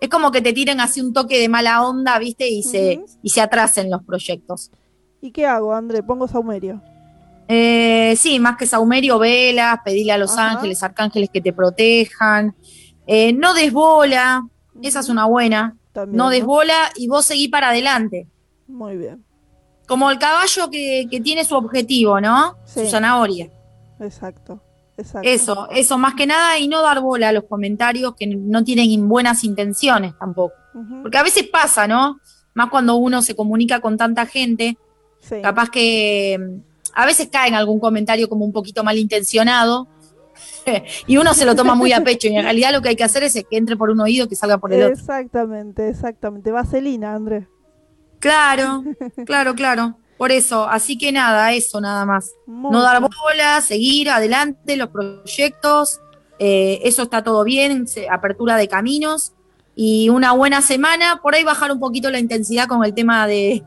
[0.00, 2.48] es como que te tiren así un toque de mala onda, ¿viste?
[2.48, 4.70] Y se, y se atrasen los proyectos.
[5.20, 6.02] ¿Y qué hago, André?
[6.02, 6.82] Pongo saumerio.
[7.54, 10.52] Eh, sí, más que saumerio, velas, pedirle a los Ajá.
[10.52, 12.54] ángeles, arcángeles que te protejan.
[13.06, 14.46] Eh, no desbola,
[14.80, 15.76] esa es una buena.
[15.92, 16.30] También, No ¿no?
[16.30, 18.26] desbola y vos seguí para adelante.
[18.66, 19.22] Muy bien.
[19.86, 22.56] Como el caballo que, que tiene su objetivo, ¿no?
[22.64, 22.80] Sí.
[22.84, 23.50] Su zanahoria.
[24.00, 24.62] Exacto.
[24.96, 25.28] Exacto.
[25.28, 29.08] Eso, eso más que nada y no dar bola a los comentarios que no tienen
[29.08, 30.54] buenas intenciones tampoco.
[31.02, 32.18] Porque a veces pasa, ¿no?
[32.54, 34.78] Más cuando uno se comunica con tanta gente,
[35.20, 35.36] Sí.
[35.42, 36.38] capaz que
[36.94, 39.88] a veces cae en algún comentario como un poquito malintencionado
[41.06, 43.04] y uno se lo toma muy a pecho y en realidad lo que hay que
[43.04, 44.94] hacer es que entre por un oído que salga por el otro.
[44.94, 46.50] Exactamente, exactamente.
[46.50, 47.48] Vaselina, André.
[48.18, 48.84] Claro,
[49.26, 49.96] claro, claro.
[50.16, 52.30] Por eso, así que nada, eso nada más.
[52.46, 56.00] Muy No dar bola, seguir adelante los proyectos,
[56.38, 59.32] eh, eso está todo bien, apertura de caminos
[59.74, 63.62] y una buena semana, por ahí bajar un poquito la intensidad con el tema de,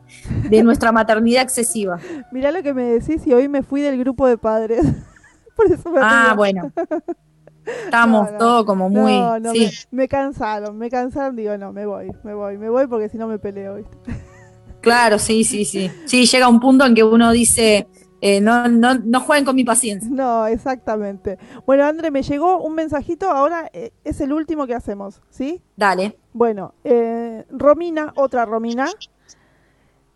[0.48, 1.98] de nuestra maternidad excesiva.
[2.32, 4.80] Mirá lo que me decís y hoy me fui del grupo de padres.
[5.56, 6.36] Por eso me Ah, río.
[6.36, 6.72] bueno.
[7.84, 8.38] Estamos No, no.
[8.38, 9.12] todos como muy...
[9.12, 9.68] No, no, sí.
[9.90, 13.18] me, me cansaron, me cansaron, digo, no, me voy, me voy, me voy porque si
[13.18, 13.96] no me peleo, ¿viste?
[14.82, 15.90] Claro, sí, sí, sí.
[16.04, 17.88] Sí, llega un punto en que uno dice,
[18.20, 20.08] eh, no, no, no jueguen con mi paciencia.
[20.12, 21.38] No, exactamente.
[21.66, 25.60] Bueno, André, me llegó un mensajito, ahora eh, es el último que hacemos, ¿sí?
[25.74, 26.16] Dale.
[26.32, 28.86] Bueno, eh, Romina, otra Romina,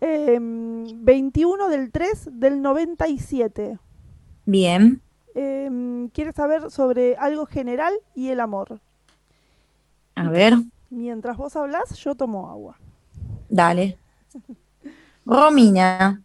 [0.01, 3.77] Em, 21 del 3 del 97.
[4.45, 4.99] Bien.
[5.35, 8.79] Em, quiere saber sobre algo general y el amor.
[10.15, 10.55] A ver,
[10.89, 12.77] Mientras vos hablas, yo tomo agua.
[13.47, 13.97] dale.
[15.25, 16.21] Romina.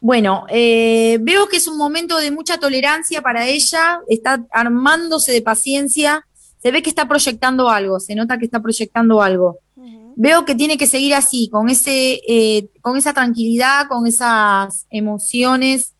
[0.00, 5.40] Bueno, eh, veo que es un momento de mucha tolerancia para ella, está armándose de
[5.40, 6.26] paciencia,
[6.58, 9.58] se ve que está proyectando algo, se nota que está proyectando algo.
[10.18, 15.92] Veo que tiene que seguir así, con ese, eh, con esa tranquilidad, con esas emociones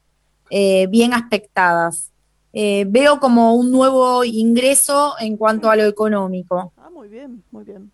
[0.48, 2.10] eh, bien aspectadas.
[2.54, 6.72] Eh, veo como un nuevo ingreso en cuanto a lo económico.
[6.78, 7.92] Ah, muy bien, muy bien.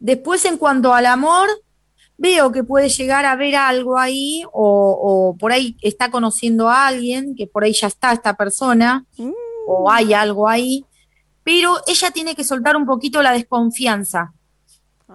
[0.00, 1.48] Después, en cuanto al amor,
[2.18, 6.88] veo que puede llegar a ver algo ahí, o, o por ahí está conociendo a
[6.88, 9.06] alguien, que por ahí ya está esta persona,
[9.68, 10.84] o hay algo ahí,
[11.44, 14.32] pero ella tiene que soltar un poquito la desconfianza,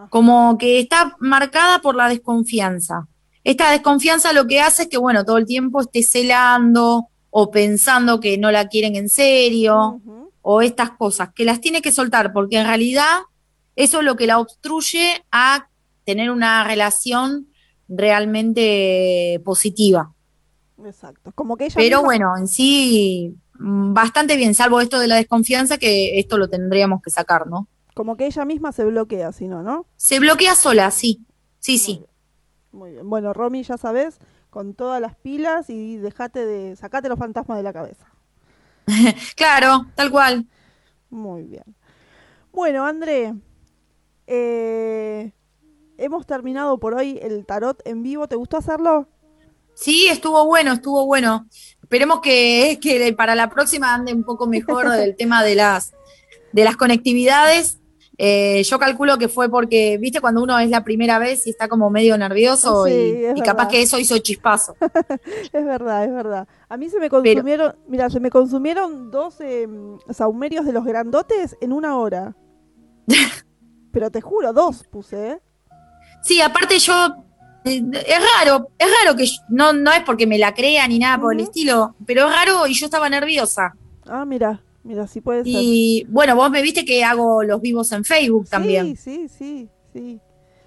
[0.10, 3.08] como que está marcada por la desconfianza.
[3.44, 8.20] Esta desconfianza lo que hace es que, bueno, todo el tiempo esté celando o pensando
[8.20, 10.02] que no la quieren en serio,
[10.42, 13.18] o estas cosas, que las tiene que soltar, porque en realidad
[13.76, 15.68] eso es lo que la obstruye a
[16.06, 17.48] tener una relación
[17.88, 20.12] realmente positiva.
[20.86, 21.32] Exacto.
[21.36, 25.16] Como que ella Pero misma- bueno, en sí, mm, bastante bien, salvo esto de la
[25.16, 27.68] desconfianza, que esto lo tendríamos que sacar, ¿no?
[27.98, 29.88] Como que ella misma se bloquea, si no, ¿no?
[29.96, 31.26] Se bloquea sola, sí.
[31.58, 32.06] Sí, sí.
[32.72, 33.10] Muy bien.
[33.10, 34.20] Bueno, Romy, ya sabes,
[34.52, 36.76] con todas las pilas y dejate de.
[36.76, 38.06] sacate los fantasmas de la cabeza.
[39.36, 40.46] Claro, tal cual.
[41.10, 41.64] Muy bien.
[42.52, 43.34] Bueno, André,
[44.28, 45.32] eh,
[45.98, 48.28] hemos terminado por hoy el tarot en vivo.
[48.28, 49.08] ¿Te gustó hacerlo?
[49.74, 51.48] Sí, estuvo bueno, estuvo bueno.
[51.82, 55.96] Esperemos que, que para la próxima ande un poco mejor el tema de las,
[56.52, 57.80] de las conectividades.
[58.20, 61.68] Eh, yo calculo que fue porque, viste, cuando uno es la primera vez y está
[61.68, 64.76] como medio nervioso Sí, y, capaz que eso hizo chispazo.
[65.54, 66.48] Es verdad, es verdad.
[66.68, 69.68] A mí se me consumieron, mira, se me consumieron dos eh,
[70.10, 72.36] saumerios de los grandotes en una hora.
[73.92, 75.40] Pero te juro, dos puse, ¿eh?
[76.24, 76.94] Sí, aparte yo,
[77.66, 80.98] eh, es raro, es raro que yo- no, no es porque me la crea ni
[81.00, 83.76] nada por el estilo, pero es raro y yo estaba nerviosa.
[84.08, 85.54] Ah, mira, mira, sí puede ser.
[85.56, 88.96] Y bueno, vos me viste que hago los vivos en Facebook también.
[88.96, 90.22] Sí, sí, sí, sí.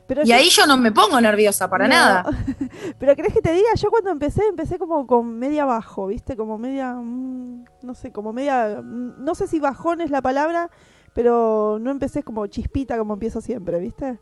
[0.07, 1.95] Pero Y yo- ahí yo no me pongo nerviosa para No.
[1.95, 2.25] nada.
[2.99, 6.37] Pero querés que te diga, yo cuando empecé, empecé como con media bajo, ¿viste?
[6.37, 10.69] Como media, mm, no sé, como media, mm, no sé si bajón es la palabra,
[11.15, 14.19] pero no empecé como chispita como empiezo siempre, ¿viste?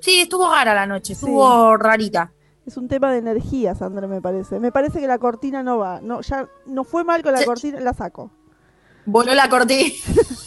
[0.00, 2.32] Sí, estuvo rara la noche, estuvo rarita.
[2.64, 4.60] Es un tema de energía, Sandra, me parece.
[4.60, 6.00] Me parece que la cortina no va.
[6.00, 8.30] No, ya no fue mal con la cortina, la saco.
[9.04, 9.90] Voló la cortina.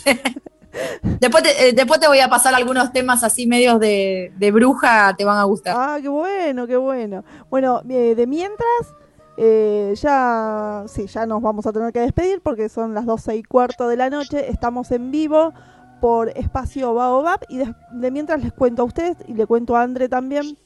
[1.19, 5.13] después, te, eh, después te voy a pasar algunos temas así medios de, de bruja,
[5.17, 5.75] te van a gustar.
[5.77, 7.25] Ah, qué bueno, qué bueno.
[7.49, 8.95] Bueno, eh, de mientras,
[9.35, 13.43] eh, ya, sí, ya nos vamos a tener que despedir porque son las 12 y
[13.43, 14.49] cuarto de la noche.
[14.49, 15.53] Estamos en vivo
[15.99, 19.81] por Espacio Baobab y de, de mientras les cuento a ustedes y le cuento a
[19.81, 20.57] André también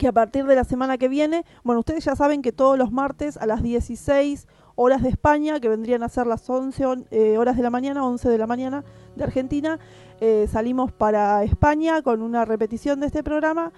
[0.00, 2.90] que a partir de la semana que viene, bueno, ustedes ya saben que todos los
[2.90, 7.36] martes a las 16 horas de España, que vendrían a ser las 11 hon- eh,
[7.36, 8.82] horas de la mañana, 11 de la mañana
[9.14, 9.78] de Argentina,
[10.22, 13.72] eh, salimos para España con una repetición de este programa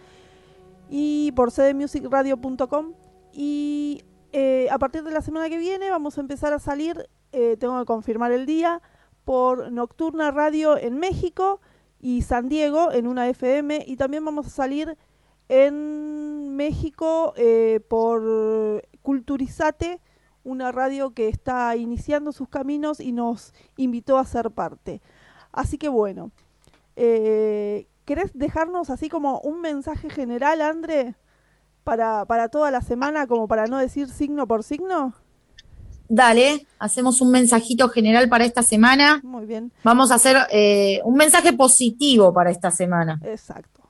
[0.88, 2.92] y por cdmusicradio.com
[3.32, 7.08] y eh, a partir de la semana que viene vamos a empezar a salir,
[7.58, 8.80] tengo que confirmar el día,
[9.24, 11.60] por Nocturna Radio en México
[12.00, 14.96] y San Diego en una FM y también vamos a salir
[15.52, 20.00] en México eh, por Culturizate,
[20.44, 25.02] una radio que está iniciando sus caminos y nos invitó a ser parte.
[25.52, 26.30] Así que bueno,
[26.96, 31.16] eh, ¿querés dejarnos así como un mensaje general, André,
[31.84, 35.12] para, para toda la semana, como para no decir signo por signo?
[36.08, 39.20] Dale, hacemos un mensajito general para esta semana.
[39.22, 43.20] Muy bien, Vamos a hacer eh, un mensaje positivo para esta semana.
[43.22, 43.81] exacto.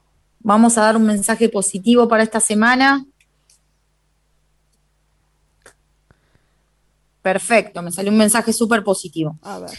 [0.43, 3.05] Vamos a dar un mensaje positivo para esta semana.
[7.21, 9.37] Perfecto, me salió un mensaje súper positivo.
[9.41, 9.69] A ver.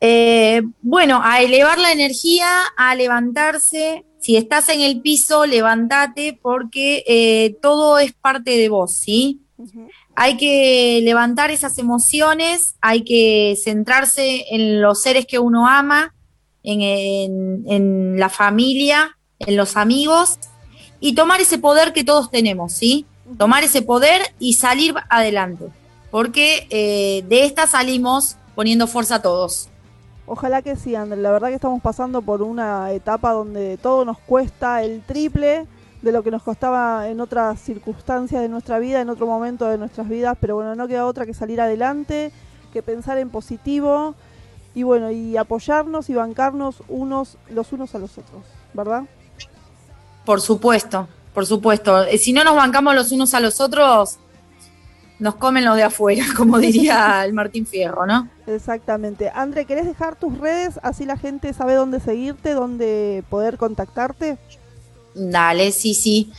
[0.00, 4.04] Eh, bueno, a elevar la energía, a levantarse.
[4.18, 9.40] Si estás en el piso, levántate porque eh, todo es parte de vos, ¿sí?
[10.16, 16.12] Hay que levantar esas emociones, hay que centrarse en los seres que uno ama,
[16.64, 19.16] en, en- en la familia,
[19.46, 20.38] en los amigos
[21.00, 23.06] y tomar ese poder que todos tenemos, ¿sí?
[23.38, 25.66] Tomar ese poder y salir adelante,
[26.10, 29.68] porque eh, de esta salimos poniendo fuerza a todos.
[30.26, 31.20] Ojalá que sí, André.
[31.20, 35.66] La verdad que estamos pasando por una etapa donde todo nos cuesta el triple
[36.02, 39.78] de lo que nos costaba en otras circunstancias de nuestra vida, en otro momento de
[39.78, 42.32] nuestras vidas, pero bueno, no queda otra que salir adelante,
[42.72, 44.14] que pensar en positivo
[44.74, 48.42] y bueno, y apoyarnos y bancarnos unos los unos a los otros,
[48.74, 49.04] ¿verdad?
[50.24, 52.04] Por supuesto, por supuesto.
[52.04, 54.18] Eh, Si no nos bancamos los unos a los otros,
[55.18, 58.28] nos comen los de afuera, como diría el Martín Fierro, ¿no?
[58.46, 59.30] Exactamente.
[59.34, 64.38] André, ¿querés dejar tus redes así la gente sabe dónde seguirte, dónde poder contactarte?
[65.14, 66.32] Dale, sí, sí.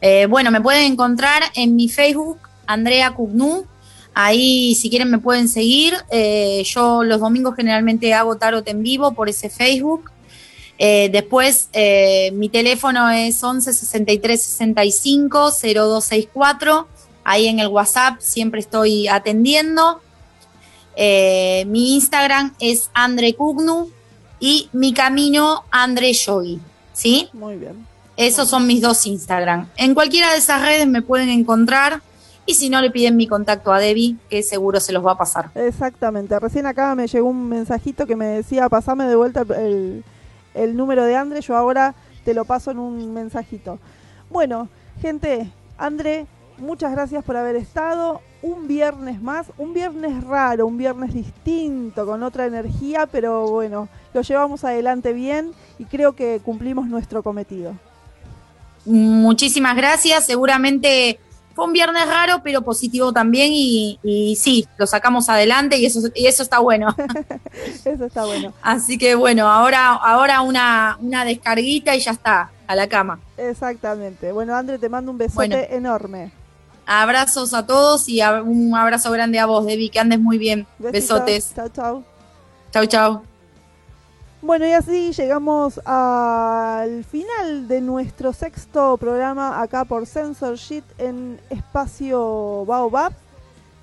[0.00, 3.66] Eh, bueno, me pueden encontrar en mi Facebook, Andrea Cugnu.
[4.14, 5.94] Ahí, si quieren, me pueden seguir.
[6.10, 10.09] Eh, yo los domingos generalmente hago tarot en vivo por ese Facebook.
[10.82, 16.88] Eh, después, eh, mi teléfono es 11 63 65 0264.
[17.22, 20.00] Ahí en el WhatsApp siempre estoy atendiendo.
[20.96, 23.90] Eh, mi Instagram es Andre Cugnu
[24.40, 26.58] y mi camino Andre Yogi.
[26.94, 27.28] ¿Sí?
[27.34, 27.86] Muy bien.
[28.16, 29.68] Esos son mis dos Instagram.
[29.76, 32.00] En cualquiera de esas redes me pueden encontrar.
[32.46, 35.18] Y si no, le piden mi contacto a Debbie, que seguro se los va a
[35.18, 35.50] pasar.
[35.54, 36.40] Exactamente.
[36.40, 40.04] Recién acá me llegó un mensajito que me decía, pasame de vuelta el,
[40.54, 41.40] el número de André.
[41.40, 41.94] Yo ahora
[42.24, 43.78] te lo paso en un mensajito.
[44.30, 44.68] Bueno,
[45.00, 46.26] gente, André,
[46.58, 48.20] muchas gracias por haber estado.
[48.42, 54.22] Un viernes más, un viernes raro, un viernes distinto, con otra energía, pero bueno, lo
[54.22, 57.74] llevamos adelante bien y creo que cumplimos nuestro cometido.
[58.86, 60.24] Muchísimas gracias.
[60.24, 61.20] Seguramente
[61.54, 63.50] fue un viernes raro, pero positivo también.
[63.52, 66.94] Y, y sí, lo sacamos adelante y eso, y eso está bueno.
[67.84, 68.52] Eso está bueno.
[68.62, 73.18] Así que bueno, ahora, ahora una, una descarguita y ya está, a la cama.
[73.36, 74.32] Exactamente.
[74.32, 75.56] Bueno, André, te mando un besote Bueno.
[75.70, 76.32] enorme.
[76.86, 80.66] Abrazos a todos y a- un abrazo grande a vos, Debbie, que andes muy bien.
[80.78, 80.92] Besitos.
[81.20, 81.52] Besotes.
[81.54, 82.04] Chao, chao.
[82.72, 83.29] Chau, chau.
[84.42, 92.64] Bueno, y así llegamos al final de nuestro sexto programa acá por Censorship en Espacio
[92.64, 93.12] Baobab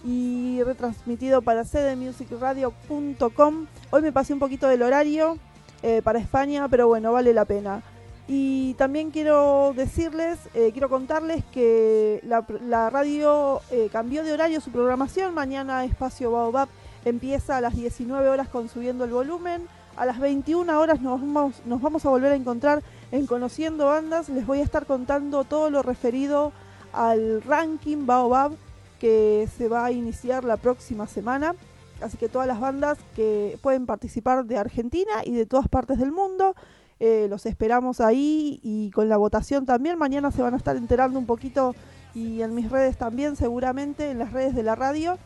[0.04, 3.68] y retransmitido para cdmusicradio.com.
[3.92, 5.38] Hoy me pasé un poquito del horario
[5.84, 7.84] eh, para España, pero bueno, vale la pena.
[8.28, 14.60] Y también quiero decirles, eh, quiero contarles que la, la radio eh, cambió de horario
[14.60, 15.36] su programación.
[15.36, 16.68] Mañana Espacio Baobab
[17.06, 19.68] empieza a las 19 horas con Subiendo el Volumen.
[19.98, 24.30] A las 21 horas nos vamos, nos vamos a volver a encontrar en Conociendo Bandas.
[24.30, 26.52] Les voy a estar contando todo lo referido
[26.94, 28.52] al ranking Baobab
[29.00, 31.56] que se va a iniciar la próxima semana.
[32.00, 36.12] Así que todas las bandas que pueden participar de Argentina y de todas partes del
[36.12, 36.54] mundo,
[37.00, 39.98] eh, los esperamos ahí y con la votación también.
[39.98, 41.74] Mañana se van a estar enterando un poquito
[42.14, 45.18] y en mis redes también, seguramente, en las redes de la radio.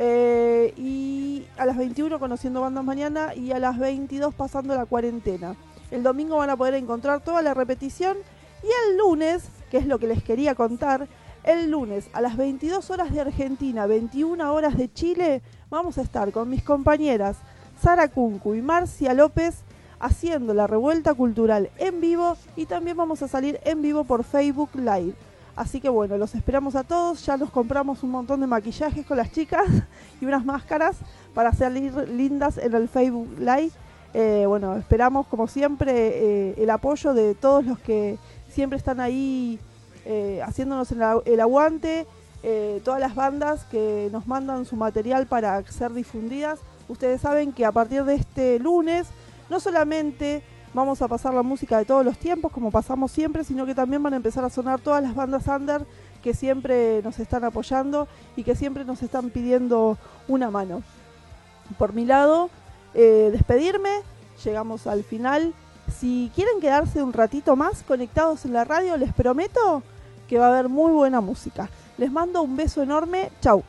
[0.00, 5.56] Eh, y a las 21 conociendo bandas mañana y a las 22 pasando la cuarentena.
[5.90, 8.16] El domingo van a poder encontrar toda la repetición
[8.62, 11.08] y el lunes, que es lo que les quería contar,
[11.42, 16.30] el lunes a las 22 horas de Argentina, 21 horas de Chile, vamos a estar
[16.30, 17.36] con mis compañeras
[17.80, 19.64] Sara Cuncu y Marcia López
[19.98, 24.70] haciendo la revuelta cultural en vivo y también vamos a salir en vivo por Facebook
[24.74, 25.14] Live.
[25.58, 27.26] Así que bueno, los esperamos a todos.
[27.26, 29.66] Ya nos compramos un montón de maquillajes con las chicas
[30.20, 30.96] y unas máscaras
[31.34, 33.72] para salir lindas en el Facebook Live.
[34.14, 39.58] Eh, bueno, esperamos como siempre eh, el apoyo de todos los que siempre están ahí
[40.06, 42.06] eh, haciéndonos el, agu- el aguante.
[42.84, 46.60] todas las bandas que nos mandan su material para ser difundidas.
[46.88, 49.08] Ustedes saben que a partir de este lunes
[49.50, 50.42] no solamente
[50.74, 54.02] vamos a pasar la música de todos los tiempos como pasamos siempre, sino que también
[54.02, 55.84] van a empezar a sonar todas las bandas under
[56.22, 59.96] que siempre nos están apoyando y que siempre nos están pidiendo
[60.26, 60.82] una mano.
[61.78, 62.50] Por mi lado,
[62.94, 64.00] eh, despedirme,
[64.44, 65.54] llegamos al final.
[65.98, 69.82] Si quieren quedarse un ratito más conectados en la radio, les prometo
[70.28, 71.70] que va a haber muy buena música.
[71.96, 73.62] Les mando un beso enorme, chau.